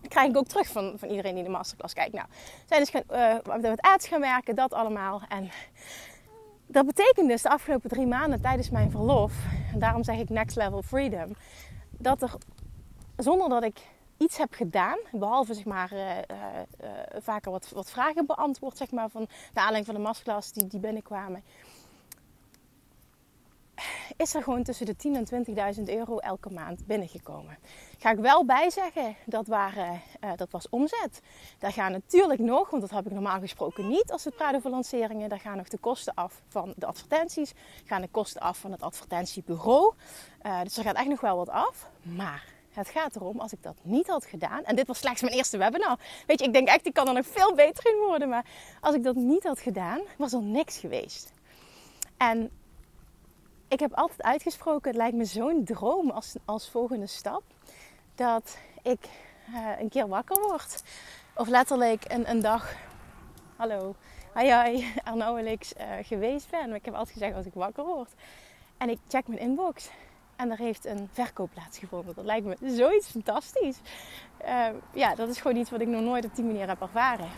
[0.00, 2.12] Dat krijg ik ook terug van, van iedereen die de masterclass kijkt.
[2.12, 2.26] Nou,
[2.66, 3.02] zijn dus gaan,
[3.46, 5.22] uh, met ads gaan werken, dat allemaal.
[5.28, 5.50] En
[6.66, 9.32] dat betekent dus de afgelopen drie maanden tijdens mijn verlof,
[9.72, 11.36] en daarom zeg ik next level freedom,
[11.98, 12.34] dat er
[13.16, 13.80] zonder dat ik
[14.16, 16.22] iets heb gedaan, behalve zeg maar uh, uh,
[16.82, 20.66] uh, vaker wat, wat vragen beantwoord, zeg maar, van de aanleiding van de masterclass die,
[20.66, 21.42] die binnenkwamen,
[24.16, 27.58] is er gewoon tussen de 10.000 en 20.000 euro elke maand binnengekomen.
[27.98, 30.00] Ga ik wel bij zeggen, dat, waren,
[30.36, 31.20] dat was omzet.
[31.58, 34.70] Daar gaan natuurlijk nog, want dat heb ik normaal gesproken niet als we praten over
[34.70, 37.52] lanceringen, daar gaan nog de kosten af van de advertenties,
[37.84, 39.94] gaan de kosten af van het advertentiebureau.
[40.62, 41.88] dus er gaat echt nog wel wat af.
[42.02, 45.34] Maar het gaat erom, als ik dat niet had gedaan, en dit was slechts mijn
[45.34, 45.98] eerste webinar.
[46.26, 48.28] Weet je, ik denk echt, ik kan er nog veel beter in worden.
[48.28, 48.44] Maar
[48.80, 51.32] als ik dat niet had gedaan, was er niks geweest.
[52.16, 52.50] En
[53.68, 57.42] ik heb altijd uitgesproken, het lijkt me zo'n droom als, als volgende stap.
[58.14, 59.08] Dat ik
[59.50, 60.82] uh, een keer wakker word.
[61.34, 62.74] Of letterlijk een, een dag,
[63.56, 63.94] hallo,
[64.34, 65.56] hi hi, er nou uh,
[66.02, 66.68] geweest ben.
[66.68, 68.12] Maar ik heb altijd gezegd als ik wakker word.
[68.76, 69.90] En ik check mijn inbox.
[70.36, 72.14] En er heeft een verkoop plaatsgevonden.
[72.14, 73.76] Dat lijkt me zoiets fantastisch.
[74.44, 77.28] Uh, ja, dat is gewoon iets wat ik nog nooit op die manier heb ervaren.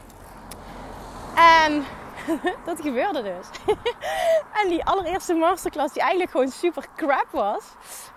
[1.34, 1.84] En
[2.66, 3.74] dat gebeurde dus.
[4.62, 7.64] en die allereerste masterclass, die eigenlijk gewoon super crap was.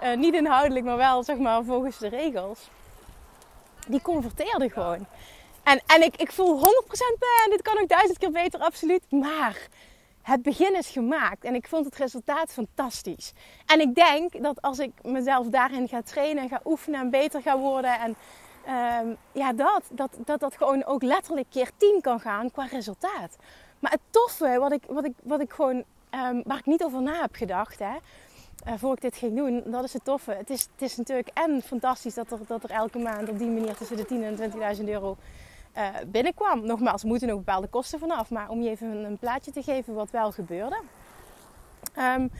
[0.03, 2.69] Uh, niet inhoudelijk, maar wel zeg maar volgens de regels.
[3.87, 5.05] Die converteerde gewoon.
[5.63, 6.63] En, en ik, ik voel 100%
[7.19, 9.11] ben, dit kan ook duizend keer beter, absoluut.
[9.11, 9.67] Maar
[10.21, 13.33] het begin is gemaakt en ik vond het resultaat fantastisch.
[13.65, 17.41] En ik denk dat als ik mezelf daarin ga trainen en ga oefenen en beter
[17.41, 18.15] ga worden en
[19.01, 23.37] um, ja, dat, dat, dat dat gewoon ook letterlijk keer 10 kan gaan qua resultaat.
[23.83, 27.01] Maar het toffe, wat ik, wat ik, wat ik gewoon, um, waar ik niet over
[27.01, 27.95] na heb gedacht, hè,
[28.67, 30.31] uh, voor ik dit ging doen, dat is het toffe.
[30.31, 33.49] Het is, het is natuurlijk en fantastisch dat er, dat er elke maand op die
[33.49, 35.17] manier tussen de 10 en 20.000 euro
[35.77, 36.65] uh, binnenkwam.
[36.65, 38.29] Nogmaals, er moeten nog bepaalde kosten vanaf.
[38.29, 40.81] Maar om je even een, plaatje te geven wat wel gebeurde.
[41.99, 42.31] Um,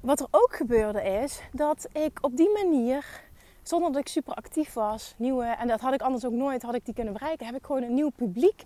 [0.00, 3.04] wat er ook gebeurde is dat ik op die manier,
[3.62, 6.74] zonder dat ik super actief was, nieuwe, en dat had ik anders ook nooit, had
[6.74, 8.64] ik die kunnen bereiken, heb ik gewoon een nieuw publiek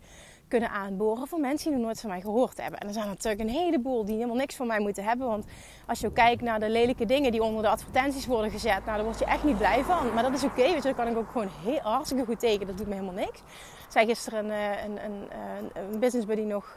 [0.48, 2.80] kunnen aanboren voor mensen die nog nooit van mij gehoord hebben.
[2.80, 5.26] En er zijn natuurlijk een heleboel die helemaal niks van mij moeten hebben.
[5.26, 5.46] Want
[5.86, 9.04] als je kijkt naar de lelijke dingen die onder de advertenties worden gezet, nou, daar
[9.04, 10.14] word je echt niet blij van.
[10.14, 12.66] Maar dat is oké, okay, weet je, kan ik ook gewoon heel hartstikke goed tegen.
[12.66, 13.40] Dat doet me helemaal niks.
[13.88, 15.28] Zei gisteren een, een,
[15.72, 16.76] een, een buddy nog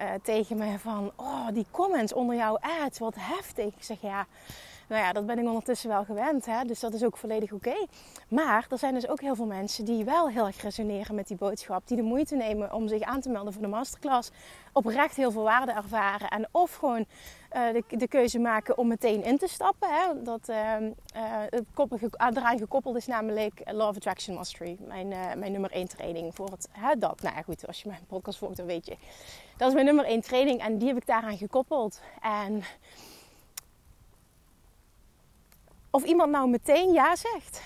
[0.00, 3.66] uh, tegen me van, oh, die comments onder jouw ads, wat heftig.
[3.66, 4.26] Ik zeg, ja,
[4.90, 6.46] Nou ja, dat ben ik ondertussen wel gewend.
[6.46, 6.64] Hè?
[6.64, 7.86] Dus dat is ook volledig oké.
[8.28, 11.36] Maar er zijn dus ook heel veel mensen die wel heel erg resoneren met die
[11.36, 11.86] boodschap.
[11.86, 14.30] Die de moeite nemen om zich aan te melden voor de masterclass.
[14.72, 16.28] Oprecht heel veel waarde ervaren.
[16.28, 17.04] En of gewoon
[17.56, 19.88] uh, de, de, keuze maken om meteen in te stappen.
[19.88, 20.22] Hè?
[20.22, 20.56] Dat, uh,
[21.16, 24.76] uh, eraan gekoppeld is namelijk Love Attraction Mastery.
[24.86, 27.22] Mijn, mijn nummer 1 training voor het, hè, dat.
[27.22, 28.96] Nou ja, goed, als je mijn podcast volgt dan weet je.
[29.56, 32.00] Dat is mijn nummer 1 training en die heb ik daaraan gekoppeld.
[32.20, 32.62] En
[35.90, 37.62] of iemand nou meteen ja zegt.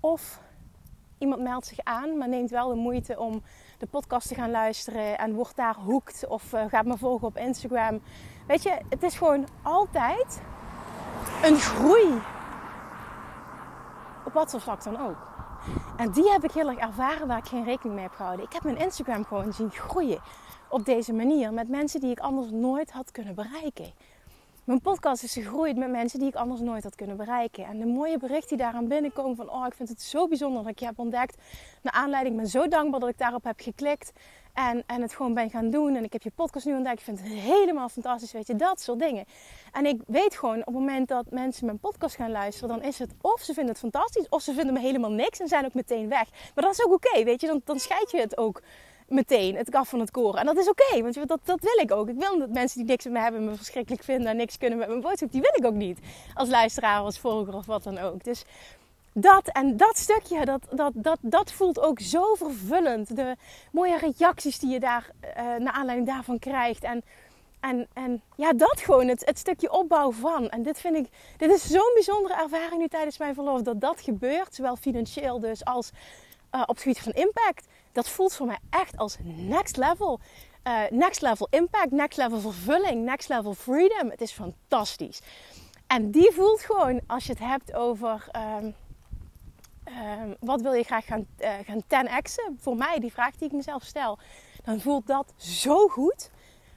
[0.00, 0.40] Of
[1.18, 3.42] iemand meldt zich aan, maar neemt wel de moeite om
[3.78, 7.36] de podcast te gaan luisteren en wordt daar hoekt of uh, gaat me volgen op
[7.36, 8.00] Instagram.
[8.46, 10.42] Weet je, het is gewoon altijd
[11.42, 12.20] een groei.
[14.24, 15.32] Op wat voor vlak dan ook.
[15.96, 18.44] En die heb ik heel erg ervaren waar ik geen rekening mee heb gehouden.
[18.44, 20.20] Ik heb mijn Instagram gewoon zien groeien
[20.68, 23.92] op deze manier met mensen die ik anders nooit had kunnen bereiken.
[24.64, 27.64] Mijn podcast is gegroeid met mensen die ik anders nooit had kunnen bereiken.
[27.64, 29.50] En de mooie berichten die daaraan binnenkomen van...
[29.50, 31.36] oh, ik vind het zo bijzonder dat ik je heb ontdekt.
[31.82, 34.12] Naar aanleiding, ik ben zo dankbaar dat ik daarop heb geklikt.
[34.52, 35.96] En, en het gewoon ben gaan doen.
[35.96, 36.98] En ik heb je podcast nu ontdekt.
[36.98, 38.56] Ik vind het helemaal fantastisch, weet je.
[38.56, 39.24] Dat soort dingen.
[39.72, 42.68] En ik weet gewoon, op het moment dat mensen mijn podcast gaan luisteren...
[42.68, 44.28] dan is het of ze vinden het fantastisch...
[44.28, 46.28] of ze vinden me helemaal niks en zijn ook meteen weg.
[46.54, 47.46] Maar dat is ook oké, weet je.
[47.46, 48.62] Dan, dan scheid je het ook
[49.08, 50.40] meteen het kaf van het koren.
[50.40, 52.08] En dat is oké, want dat, dat wil ik ook.
[52.08, 54.78] Ik wil dat mensen die niks met me hebben me verschrikkelijk vinden en niks kunnen
[54.78, 55.32] met mijn boodschap.
[55.32, 55.98] Die wil ik ook niet.
[56.34, 58.24] Als luisteraar, als volger of wat dan ook.
[58.24, 58.44] Dus
[59.12, 63.16] dat en dat stukje, dat, dat, dat, dat voelt ook zo vervullend.
[63.16, 63.36] De
[63.72, 66.82] mooie reacties die je daar uh, naar aanleiding daarvan krijgt.
[66.82, 67.02] En,
[67.60, 70.48] en, en ja, dat gewoon, het, het stukje opbouw van.
[70.48, 73.62] En dit vind ik, dit is zo'n bijzondere ervaring nu tijdens mijn verlof.
[73.62, 75.90] Dat dat gebeurt, zowel financieel dus als
[76.54, 80.20] uh, op het gebied van impact dat voelt voor mij echt als next level.
[80.64, 84.10] Uh, next level impact, next level vervulling, next level freedom.
[84.10, 85.20] Het is fantastisch.
[85.86, 88.28] En die voelt gewoon als je het hebt over
[88.58, 88.74] um,
[89.84, 92.60] um, wat wil je graag gaan, uh, gaan 10x'en.
[92.60, 94.18] Voor mij, die vraag die ik mezelf stel.
[94.64, 96.30] Dan voelt dat zo goed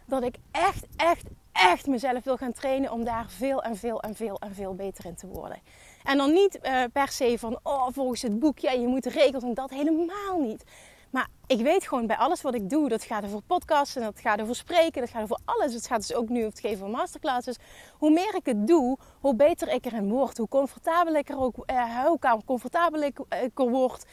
[0.06, 4.16] dat ik echt, echt, echt mezelf wil gaan trainen om daar veel en veel en
[4.16, 5.60] veel en veel beter in te worden.
[6.04, 9.44] En dan niet uh, per se van, oh, volgens het boekje, ja, je moet regels
[9.44, 10.64] en dat helemaal niet.
[11.10, 14.42] Maar ik weet gewoon bij alles wat ik doe, dat gaat over podcasten, dat gaat
[14.42, 15.74] over spreken, dat gaat over alles.
[15.74, 17.58] Het gaat dus ook nu over het geven van masterclasses.
[17.94, 20.38] Hoe meer ik het doe, hoe beter ik erin word.
[20.38, 24.06] Hoe comfortabeler ik er ook, eh, hoe comfortabeler ik, ik word.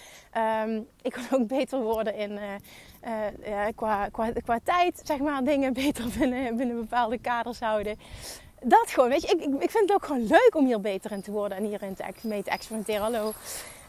[0.66, 2.42] Um, ik kan ook beter worden in, uh,
[3.48, 7.98] uh, qua, qua, qua tijd, zeg maar, dingen beter binnen, binnen bepaalde kaders houden
[8.64, 11.22] dat gewoon, weet je, ik, ik, vind het ook gewoon leuk om hier beter in
[11.22, 13.02] te worden en hierin te, mee te experimenteren.
[13.02, 13.32] Hallo.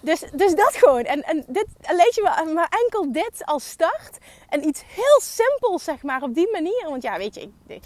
[0.05, 1.03] Dus, dus dat gewoon.
[1.03, 4.17] En, en dit, lees je maar, enkel dit als start.
[4.49, 6.85] En iets heel simpels, zeg maar, op die manier.
[6.89, 7.83] Want ja, weet je, ik,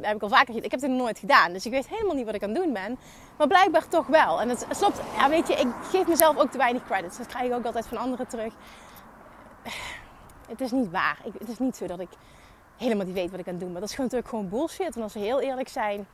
[0.00, 0.64] heb ik al vaker gezien.
[0.64, 1.52] Ik heb het nog nooit gedaan.
[1.52, 2.98] Dus ik weet helemaal niet wat ik aan het doen ben.
[3.36, 4.40] Maar blijkbaar toch wel.
[4.40, 7.18] En het, het ja, weet je, ik geef mezelf ook te weinig credits.
[7.18, 8.52] Dat krijg ik ook altijd van anderen terug.
[10.48, 11.18] Het is niet waar.
[11.24, 12.10] Ik, het is niet zo dat ik
[12.76, 13.80] helemaal niet weet wat ik aan het doen ben.
[13.80, 14.96] Dat is gewoon natuurlijk gewoon bullshit.
[14.96, 16.06] En als we heel eerlijk zijn,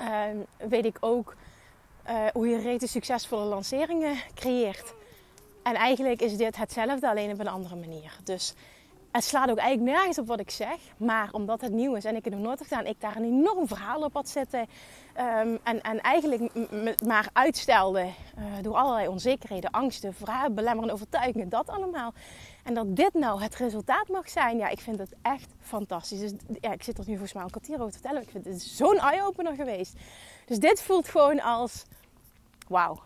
[0.00, 1.34] uh, weet ik ook
[2.08, 4.94] uh, hoe je rete succesvolle lanceringen creëert.
[5.62, 8.18] En eigenlijk is dit hetzelfde, alleen op een andere manier.
[8.24, 8.54] Dus
[9.12, 10.76] het slaat ook eigenlijk nergens op wat ik zeg.
[10.96, 13.24] Maar omdat het nieuw is en ik het nog nooit heb gedaan, ik daar een
[13.24, 14.60] enorm verhaal op had zitten.
[14.60, 16.52] Um, en, en eigenlijk
[17.04, 18.00] maar uitstelde
[18.38, 22.12] uh, door allerlei onzekerheden, angsten, vragen, belemmerende overtuigingen, dat allemaal.
[22.64, 26.20] En dat dit nou het resultaat mag zijn, ja, ik vind het echt fantastisch.
[26.20, 28.22] Dus ja, ik zit er nu volgens mij een kwartier over te vertellen.
[28.22, 29.92] Ik vind het zo'n eye-opener geweest.
[30.46, 31.84] Dus dit voelt gewoon als
[32.68, 33.02] wauw,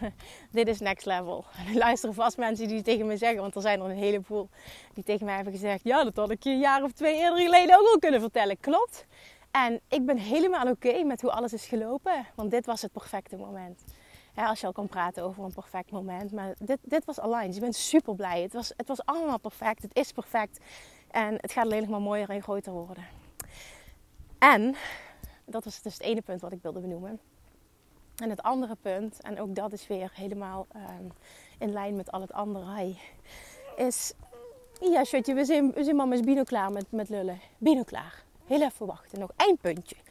[0.50, 1.44] dit is next level.
[1.58, 4.48] En er luisteren vast mensen die tegen me zeggen, want er zijn er een heleboel
[4.94, 7.38] die tegen mij hebben gezegd: Ja, dat had ik je een jaar of twee eerder
[7.38, 8.60] geleden ook wel kunnen vertellen.
[8.60, 9.06] Klopt.
[9.50, 13.36] En ik ben helemaal oké met hoe alles is gelopen, want dit was het perfecte
[13.36, 13.84] moment.
[14.34, 16.32] Als je al kan praten over een perfect moment.
[16.32, 17.54] Maar dit, dit was aligned.
[17.54, 18.42] Je bent super blij.
[18.42, 19.82] Het was, het was allemaal perfect.
[19.82, 20.60] Het is perfect.
[21.10, 23.04] En het gaat alleen nog maar mooier en groter worden.
[24.38, 24.76] En,
[25.44, 27.20] dat was dus het ene punt wat ik wilde benoemen.
[28.16, 31.12] En het andere punt, en ook dat is weer helemaal um,
[31.58, 32.94] in lijn met al het andere,
[33.76, 34.12] is...
[34.80, 37.40] Ja, shotje, we zijn, we zijn mama's bino klaar met, met lullen.
[37.58, 38.22] Bino klaar.
[38.46, 39.96] Heel even wachten, nog één puntje.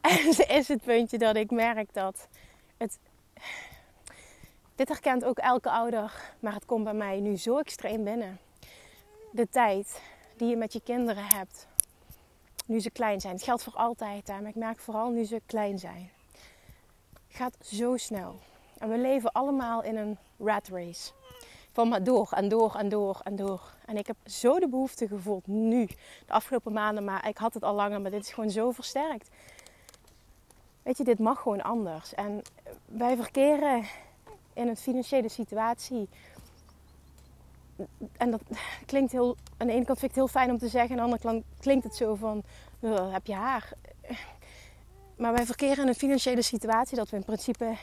[0.00, 2.28] En is het puntje dat ik merk dat
[2.76, 2.98] het...
[4.74, 8.38] Dit herkent ook elke ouder, maar het komt bij mij nu zo extreem binnen.
[9.32, 10.00] De tijd
[10.36, 11.68] die je met je kinderen hebt,
[12.66, 13.34] nu ze klein zijn.
[13.34, 16.10] Het geldt voor altijd, maar ik merk vooral nu ze klein zijn
[17.30, 18.38] gaat zo snel.
[18.78, 21.10] En we leven allemaal in een rat race.
[21.72, 23.74] Van maar door en door en door en door.
[23.86, 25.86] En ik heb zo de behoefte gevoeld nu,
[26.26, 29.30] de afgelopen maanden, maar ik had het al langer, maar dit is gewoon zo versterkt.
[30.82, 32.14] weet je, dit mag gewoon anders.
[32.14, 32.42] En
[32.86, 33.84] wij verkeren
[34.52, 36.08] in een financiële situatie.
[38.16, 38.42] En dat
[38.86, 39.36] klinkt heel.
[39.56, 41.22] Aan de ene kant vind ik het heel fijn om te zeggen, aan de andere
[41.22, 42.42] kant klinkt het zo van:
[43.12, 43.72] heb je haar.
[45.20, 47.76] Maar wij verkeren in een financiële situatie dat we in principe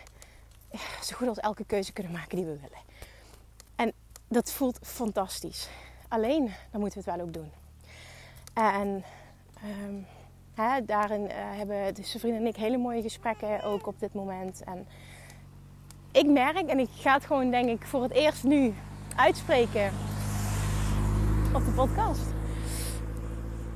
[1.07, 2.79] zo goed als elke keuze kunnen maken die we willen.
[3.75, 3.93] En
[4.27, 5.69] dat voelt fantastisch.
[6.07, 7.51] Alleen, dan moeten we het wel ook doen.
[8.53, 9.03] En
[10.53, 14.63] hè, daarin uh, hebben de vrienden en ik hele mooie gesprekken ook op dit moment.
[14.63, 14.87] En
[16.11, 18.73] ik merk, en ik ga het gewoon denk ik voor het eerst nu
[19.15, 19.91] uitspreken
[21.53, 22.25] op de podcast.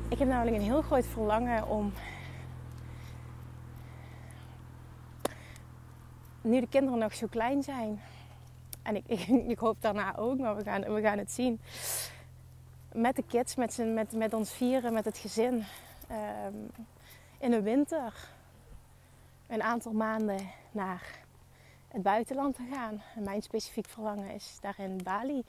[0.09, 1.93] Ik heb namelijk een heel groot verlangen om
[6.41, 8.01] nu de kinderen nog zo klein zijn.
[8.81, 11.59] En ik, ik, ik, hoop daarna ook, maar we gaan, we gaan het zien.
[12.91, 15.63] Met de kids, met, met, met ons vieren, met het gezin.
[16.07, 16.55] Ehm,
[17.37, 18.29] in de winter
[19.47, 21.19] een aantal maanden naar
[21.87, 23.01] het buitenland te gaan.
[23.15, 25.43] En mijn specifiek verlangen is daarin Bali.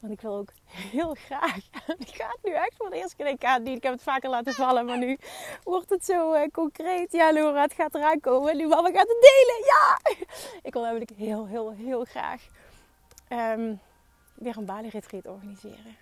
[0.00, 1.56] Want ik wil ook heel graag.
[1.98, 3.26] Ik ga het nu echt voor de eerste keer.
[3.26, 5.18] Ik, ga niet, ik heb het vaker laten vallen, maar nu
[5.64, 7.12] wordt het zo uh, concreet.
[7.12, 8.56] Ja, Laura, het gaat eraan komen.
[8.56, 9.64] Nu mama gaat het delen.
[9.64, 9.98] Ja!
[10.62, 12.42] Ik wil namelijk heel, heel, heel graag
[13.28, 13.80] um,
[14.34, 15.96] weer een Bali-retreat organiseren.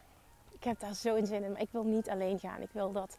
[0.53, 1.53] Ik heb daar zo in zin in.
[1.53, 2.61] Maar ik wil niet alleen gaan.
[2.61, 3.19] Ik wil dat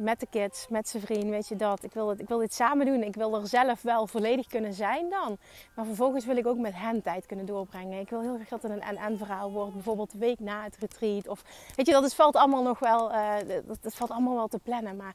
[0.00, 1.82] met de kids, met zijn vriend, weet je dat.
[1.82, 3.02] Ik wil, het, ik wil dit samen doen.
[3.02, 5.38] Ik wil er zelf wel volledig kunnen zijn dan.
[5.74, 8.00] Maar vervolgens wil ik ook met hen tijd kunnen doorbrengen.
[8.00, 9.72] Ik wil heel graag dat het een en-en verhaal wordt.
[9.72, 11.28] Bijvoorbeeld de week na het retreat.
[11.28, 11.42] Of,
[11.76, 13.34] weet je, dat is, valt allemaal nog wel, uh,
[13.80, 14.96] dat, valt allemaal wel te plannen.
[14.96, 15.14] Maar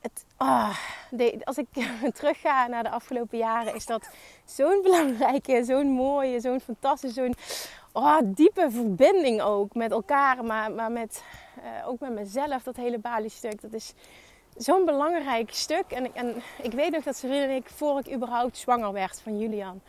[0.00, 0.76] het, oh,
[1.10, 1.66] de, als ik
[2.14, 4.08] terugga naar de afgelopen jaren, is dat
[4.44, 7.34] zo'n belangrijke, zo'n mooie, zo'n fantastische, zo'n
[7.92, 10.44] oh, diepe verbinding ook met elkaar.
[10.44, 11.22] Maar, maar met
[11.58, 13.60] uh, ook met mezelf, dat hele Bali-stuk.
[13.60, 13.94] Dat is
[14.56, 15.84] zo'n belangrijk stuk.
[15.88, 19.38] En, en ik weet nog dat Serena en ik, voor ik überhaupt zwanger werd van
[19.38, 19.80] Julian,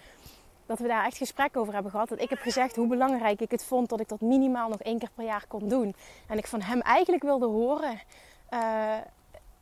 [0.66, 2.10] dat we daar echt gesprek over hebben gehad.
[2.10, 5.00] Dat ik heb gezegd hoe belangrijk ik het vond dat ik dat minimaal nog één
[5.00, 5.96] keer per jaar kon doen.
[6.28, 8.02] En ik van hem eigenlijk wilde horen.
[8.54, 8.98] Uh,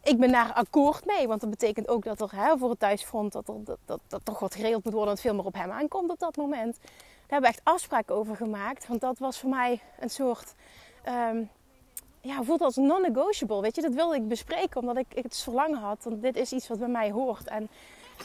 [0.04, 3.32] ik ben daar akkoord mee, want dat betekent ook dat er hè, voor het thuisfront
[3.32, 5.72] dat er, dat, dat, dat toch wat geregeld moet worden, dat veel meer op hem
[5.72, 6.78] aankomt op dat moment.
[7.28, 10.54] Daar hebben we echt afspraken over gemaakt, want dat was voor mij een soort
[11.08, 11.50] um,
[12.22, 13.62] ja, voelt als non-negotiable.
[13.62, 16.04] Weet je, dat wilde ik bespreken omdat ik, het verlangen had.
[16.04, 17.48] Want dit is iets wat bij mij hoort.
[17.48, 17.70] En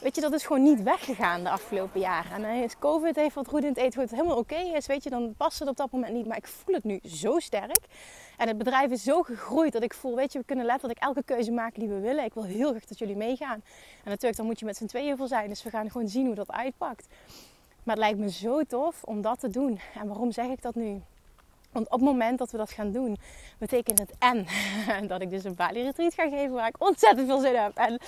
[0.03, 2.33] weet je, dat is gewoon niet weggegaan de afgelopen jaren.
[2.33, 4.87] En heeft COVID heeft wat goed in het eten, wat helemaal oké is.
[4.87, 6.27] Weet je, dan past het op dat moment niet.
[6.27, 7.87] Maar ik voel het nu zo sterk.
[8.37, 11.23] En het bedrijf is zo gegroeid dat ik voel, weet je, we kunnen letterlijk elke
[11.23, 12.25] keuze maken die we willen.
[12.25, 13.63] Ik wil heel graag dat jullie meegaan.
[14.05, 15.49] En natuurlijk, dan moet je met z'n tweeën voor zijn.
[15.49, 17.07] Dus we gaan gewoon zien hoe dat uitpakt.
[17.83, 19.81] Maar het lijkt me zo tof om dat te doen.
[19.95, 21.03] En waarom zeg ik dat nu?
[21.73, 23.17] Want op het moment dat we dat gaan doen,
[23.59, 24.47] betekent het en
[25.09, 27.77] dat ik dus een Bali retreat ga geven waar ik ontzettend veel zin heb.
[27.77, 27.99] En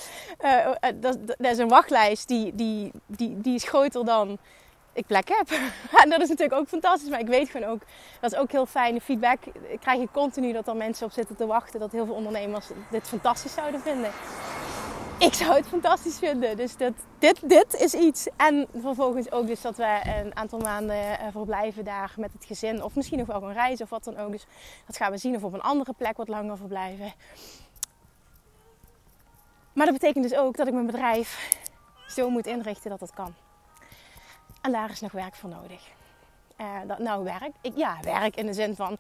[0.45, 0.71] uh,
[1.01, 4.39] dat, is een wachtlijst die, die, die, die is groter dan
[4.93, 5.51] ik plek heb.
[6.03, 7.81] en dat is natuurlijk ook fantastisch, maar ik weet gewoon ook,
[8.21, 9.01] dat is ook heel fijn.
[9.01, 9.39] feedback
[9.81, 11.81] krijg je continu dat er mensen op zitten te wachten.
[11.81, 14.11] Dat heel veel ondernemers dit fantastisch zouden vinden
[15.19, 16.57] ik zou het fantastisch vinden.
[16.57, 18.29] Dus dat, dit, dit is iets.
[18.37, 22.83] En vervolgens ook dus dat we een aantal maanden uh, verblijven daar met het gezin.
[22.83, 24.31] Of misschien nog wel een reis of wat dan ook.
[24.31, 24.47] Dus
[24.87, 25.37] dat gaan we zien.
[25.37, 27.13] Of op een andere plek wat langer verblijven.
[29.73, 31.59] Maar dat betekent dus ook dat ik mijn bedrijf
[32.09, 33.35] zo moet inrichten dat dat kan.
[34.63, 35.83] En daar is nog werk voor nodig.
[36.61, 37.53] Uh, dat, nou, werk.
[37.61, 38.97] Ik, ja, werk in de zin van...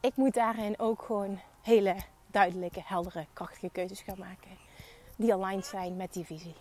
[0.00, 1.96] Ik moet daarin ook gewoon hele
[2.26, 4.67] duidelijke, heldere, krachtige keuzes gaan maken
[5.18, 6.54] die aligned zijn met die visie.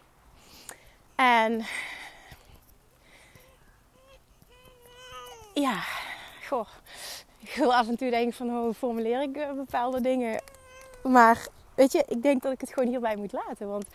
[1.16, 1.66] En
[5.54, 5.84] ja,
[6.48, 6.68] goh,
[7.38, 10.42] ik wil af en toe denken van hoe formuleer ik eh, bepaalde dingen.
[11.04, 13.68] Maar weet je, ik denk dat ik het gewoon hierbij moet laten.
[13.68, 13.86] Want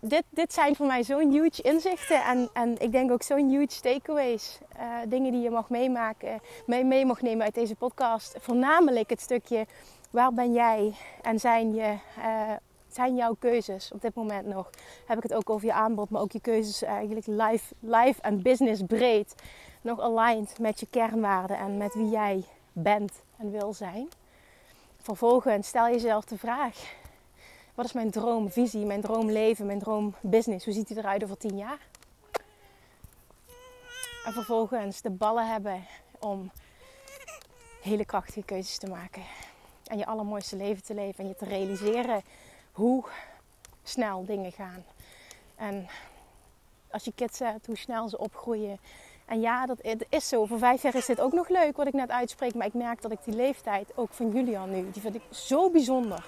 [0.00, 2.24] dit, dit zijn voor mij zo'n huge inzichten.
[2.24, 4.58] En, en ik denk ook zo'n huge takeaways.
[4.76, 8.36] Uh, dingen die je mag meemaken, mee, mee mag nemen uit deze podcast.
[8.40, 9.66] Voornamelijk het stukje
[10.10, 12.52] waar ben jij en zijn je uh,
[12.98, 14.70] zijn jouw keuzes op dit moment nog?
[15.06, 18.42] Heb ik het ook over je aanbod, maar ook je keuzes eigenlijk life, life en
[18.42, 19.34] business breed.
[19.80, 24.08] Nog aligned met je kernwaarden en met wie jij bent en wil zijn.
[25.00, 26.94] Vervolgens stel jezelf de vraag:
[27.74, 30.64] wat is mijn droomvisie, mijn droomleven, mijn droombusiness?
[30.64, 31.86] Hoe ziet die eruit over tien jaar?
[34.24, 35.84] En vervolgens de ballen hebben
[36.18, 36.50] om
[37.82, 39.22] hele krachtige keuzes te maken.
[39.86, 41.24] En je allermooiste leven te leven.
[41.24, 42.22] En je te realiseren
[42.78, 43.04] hoe
[43.82, 44.84] snel dingen gaan.
[45.56, 45.86] En
[46.90, 48.78] als je kids hebt, hoe snel ze opgroeien.
[49.26, 50.46] En ja, dat is zo.
[50.46, 52.54] Voor vijf jaar is dit ook nog leuk wat ik net uitspreek.
[52.54, 55.70] Maar ik merk dat ik die leeftijd, ook van Julian nu, die vind ik zo
[55.70, 56.24] bijzonder.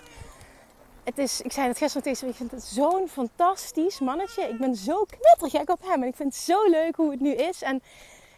[1.04, 4.42] het is, ik zei het gisteren tegen ik vind het zo'n fantastisch mannetje.
[4.42, 7.32] Ik ben zo knettergek op hem en ik vind het zo leuk hoe het nu
[7.34, 7.62] is.
[7.62, 7.82] En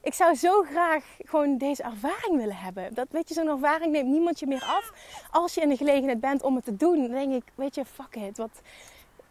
[0.02, 2.94] ik zou zo graag gewoon deze ervaring willen hebben.
[2.94, 4.92] Dat weet je, zo'n ervaring neemt niemand je meer af.
[5.30, 7.84] Als je in de gelegenheid bent om het te doen, dan denk ik, weet je,
[7.84, 8.36] fuck it.
[8.36, 8.60] Wat,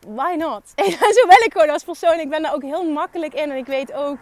[0.07, 0.63] why not?
[0.85, 2.19] En zo ben ik gewoon als persoon.
[2.19, 3.51] Ik ben daar ook heel makkelijk in.
[3.51, 4.17] En ik weet ook,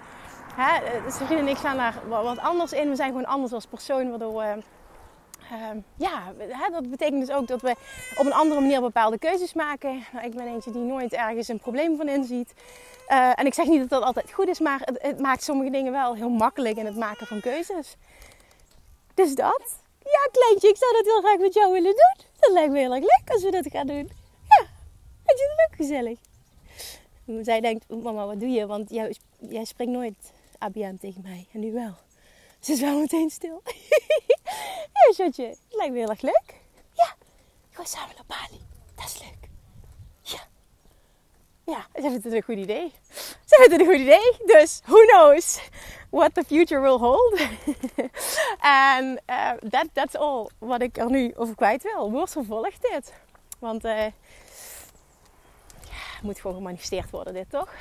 [0.55, 0.81] hè,
[1.11, 2.89] Serine en ik staan daar wat anders in.
[2.89, 4.63] We zijn gewoon anders als persoon, waardoor we
[5.51, 6.33] Ehm, ja,
[6.71, 7.75] dat betekent dus ook dat we
[8.15, 10.05] op een andere manier bepaalde keuzes maken.
[10.13, 12.53] Nou, ik ben eentje die nooit ergens een probleem van inziet.
[13.07, 15.91] Uh, en ik zeg niet dat dat altijd goed is, maar het, maakt sommige dingen
[15.91, 17.95] wel heel makkelijk in het maken van keuzes.
[19.13, 19.77] Dus dat.
[20.03, 22.25] Ja, kleintje, ik zou dat heel graag met jou willen doen.
[22.39, 24.11] Dat lijkt me heel erg leuk als we dat gaan doen.
[24.49, 24.65] Ja,
[25.25, 26.19] vind je het leuk gezellig?
[27.45, 28.65] Zij denkt, mama, wat doe je?
[28.65, 29.15] Want jij,
[29.49, 31.47] jij spreekt nooit ABM tegen mij.
[31.53, 31.95] En nu wel.
[32.59, 33.61] Ze is wel meteen stil.
[35.19, 35.55] shotje.
[35.69, 36.53] Lijkt me heel erg leuk.
[36.93, 37.15] Ja,
[37.69, 38.61] gewoon samen naar Bali.
[38.95, 39.49] Dat is leuk.
[40.21, 40.39] Ja.
[41.65, 42.91] Ja, ze vindt het een goed idee.
[43.45, 44.37] Ze vindt het een goed idee.
[44.45, 45.59] Dus, who knows
[46.09, 47.39] what the future will hold.
[48.61, 52.11] En uh, that, that's all wat ik er nu over kwijt wil.
[52.11, 53.13] Wordt vervolgd dit.
[53.59, 54.05] Want uh,
[55.85, 57.73] ja, het moet gewoon gemanifesteerd worden dit, toch?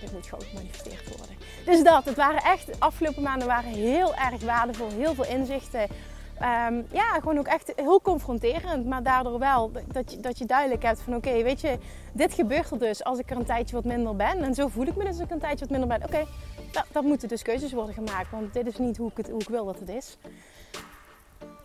[0.00, 1.36] Dit moet gewoon gemanifesteerd worden.
[1.64, 4.88] Dus dat, het waren echt, de afgelopen maanden waren heel erg waardevol.
[4.90, 5.80] Heel veel inzichten.
[6.42, 8.86] Um, ja, gewoon ook echt heel confronterend.
[8.86, 11.78] Maar daardoor wel dat je, dat je duidelijk hebt van oké, weet je,
[12.12, 14.42] dit gebeurt er dus als ik er een tijdje wat minder ben.
[14.42, 16.08] En zo voel ik me dus als ik een tijdje wat minder ben.
[16.08, 16.26] Oké,
[16.92, 18.30] dat, moeten dus keuzes worden gemaakt.
[18.30, 20.16] Want dit is niet hoe ik, het, hoe ik wil dat het is.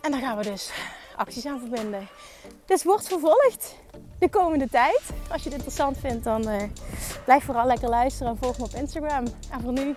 [0.00, 0.72] En daar gaan we dus
[1.16, 2.08] acties aan verbinden.
[2.64, 3.74] Dus wordt vervolgd
[4.18, 5.00] de komende tijd.
[5.30, 6.62] Als je dit interessant vindt, dan uh,
[7.24, 9.24] blijf vooral lekker luisteren en volg me op Instagram.
[9.50, 9.94] En voor nu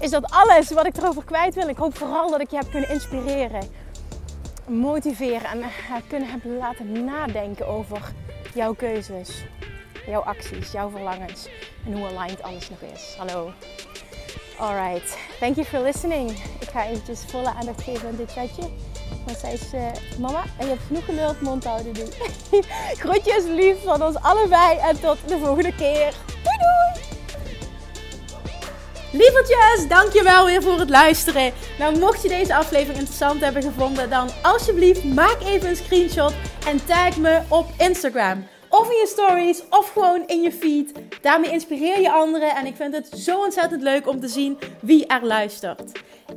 [0.00, 1.68] is dat alles wat ik erover kwijt wil.
[1.68, 3.68] Ik hoop vooral dat ik je heb kunnen inspireren,
[4.66, 5.66] motiveren en uh,
[6.08, 8.12] kunnen hebben laten nadenken over
[8.54, 9.44] jouw keuzes,
[10.06, 11.48] jouw acties, jouw verlangens
[11.86, 13.14] en hoe aligned alles nog is.
[13.18, 13.50] Hallo.
[14.58, 16.30] Alright, thank you for listening.
[16.60, 18.68] Ik ga eventjes volle aandacht geven aan dit chatje.
[19.40, 19.86] Zij is, uh,
[20.18, 22.08] mama, en je hebt genoeg geluld, mond houden doen.
[23.02, 26.12] Groetjes lief van ons allebei en tot de volgende keer.
[26.42, 27.04] Doei doei!
[29.12, 31.52] Lievertjes, dankjewel weer voor het luisteren.
[31.78, 36.34] Nou, mocht je deze aflevering interessant hebben gevonden, dan alsjeblieft maak even een screenshot
[36.66, 38.46] en tag me op Instagram.
[38.68, 40.92] Of in je stories, of gewoon in je feed.
[41.20, 45.06] Daarmee inspireer je anderen en ik vind het zo ontzettend leuk om te zien wie
[45.06, 45.92] er luistert.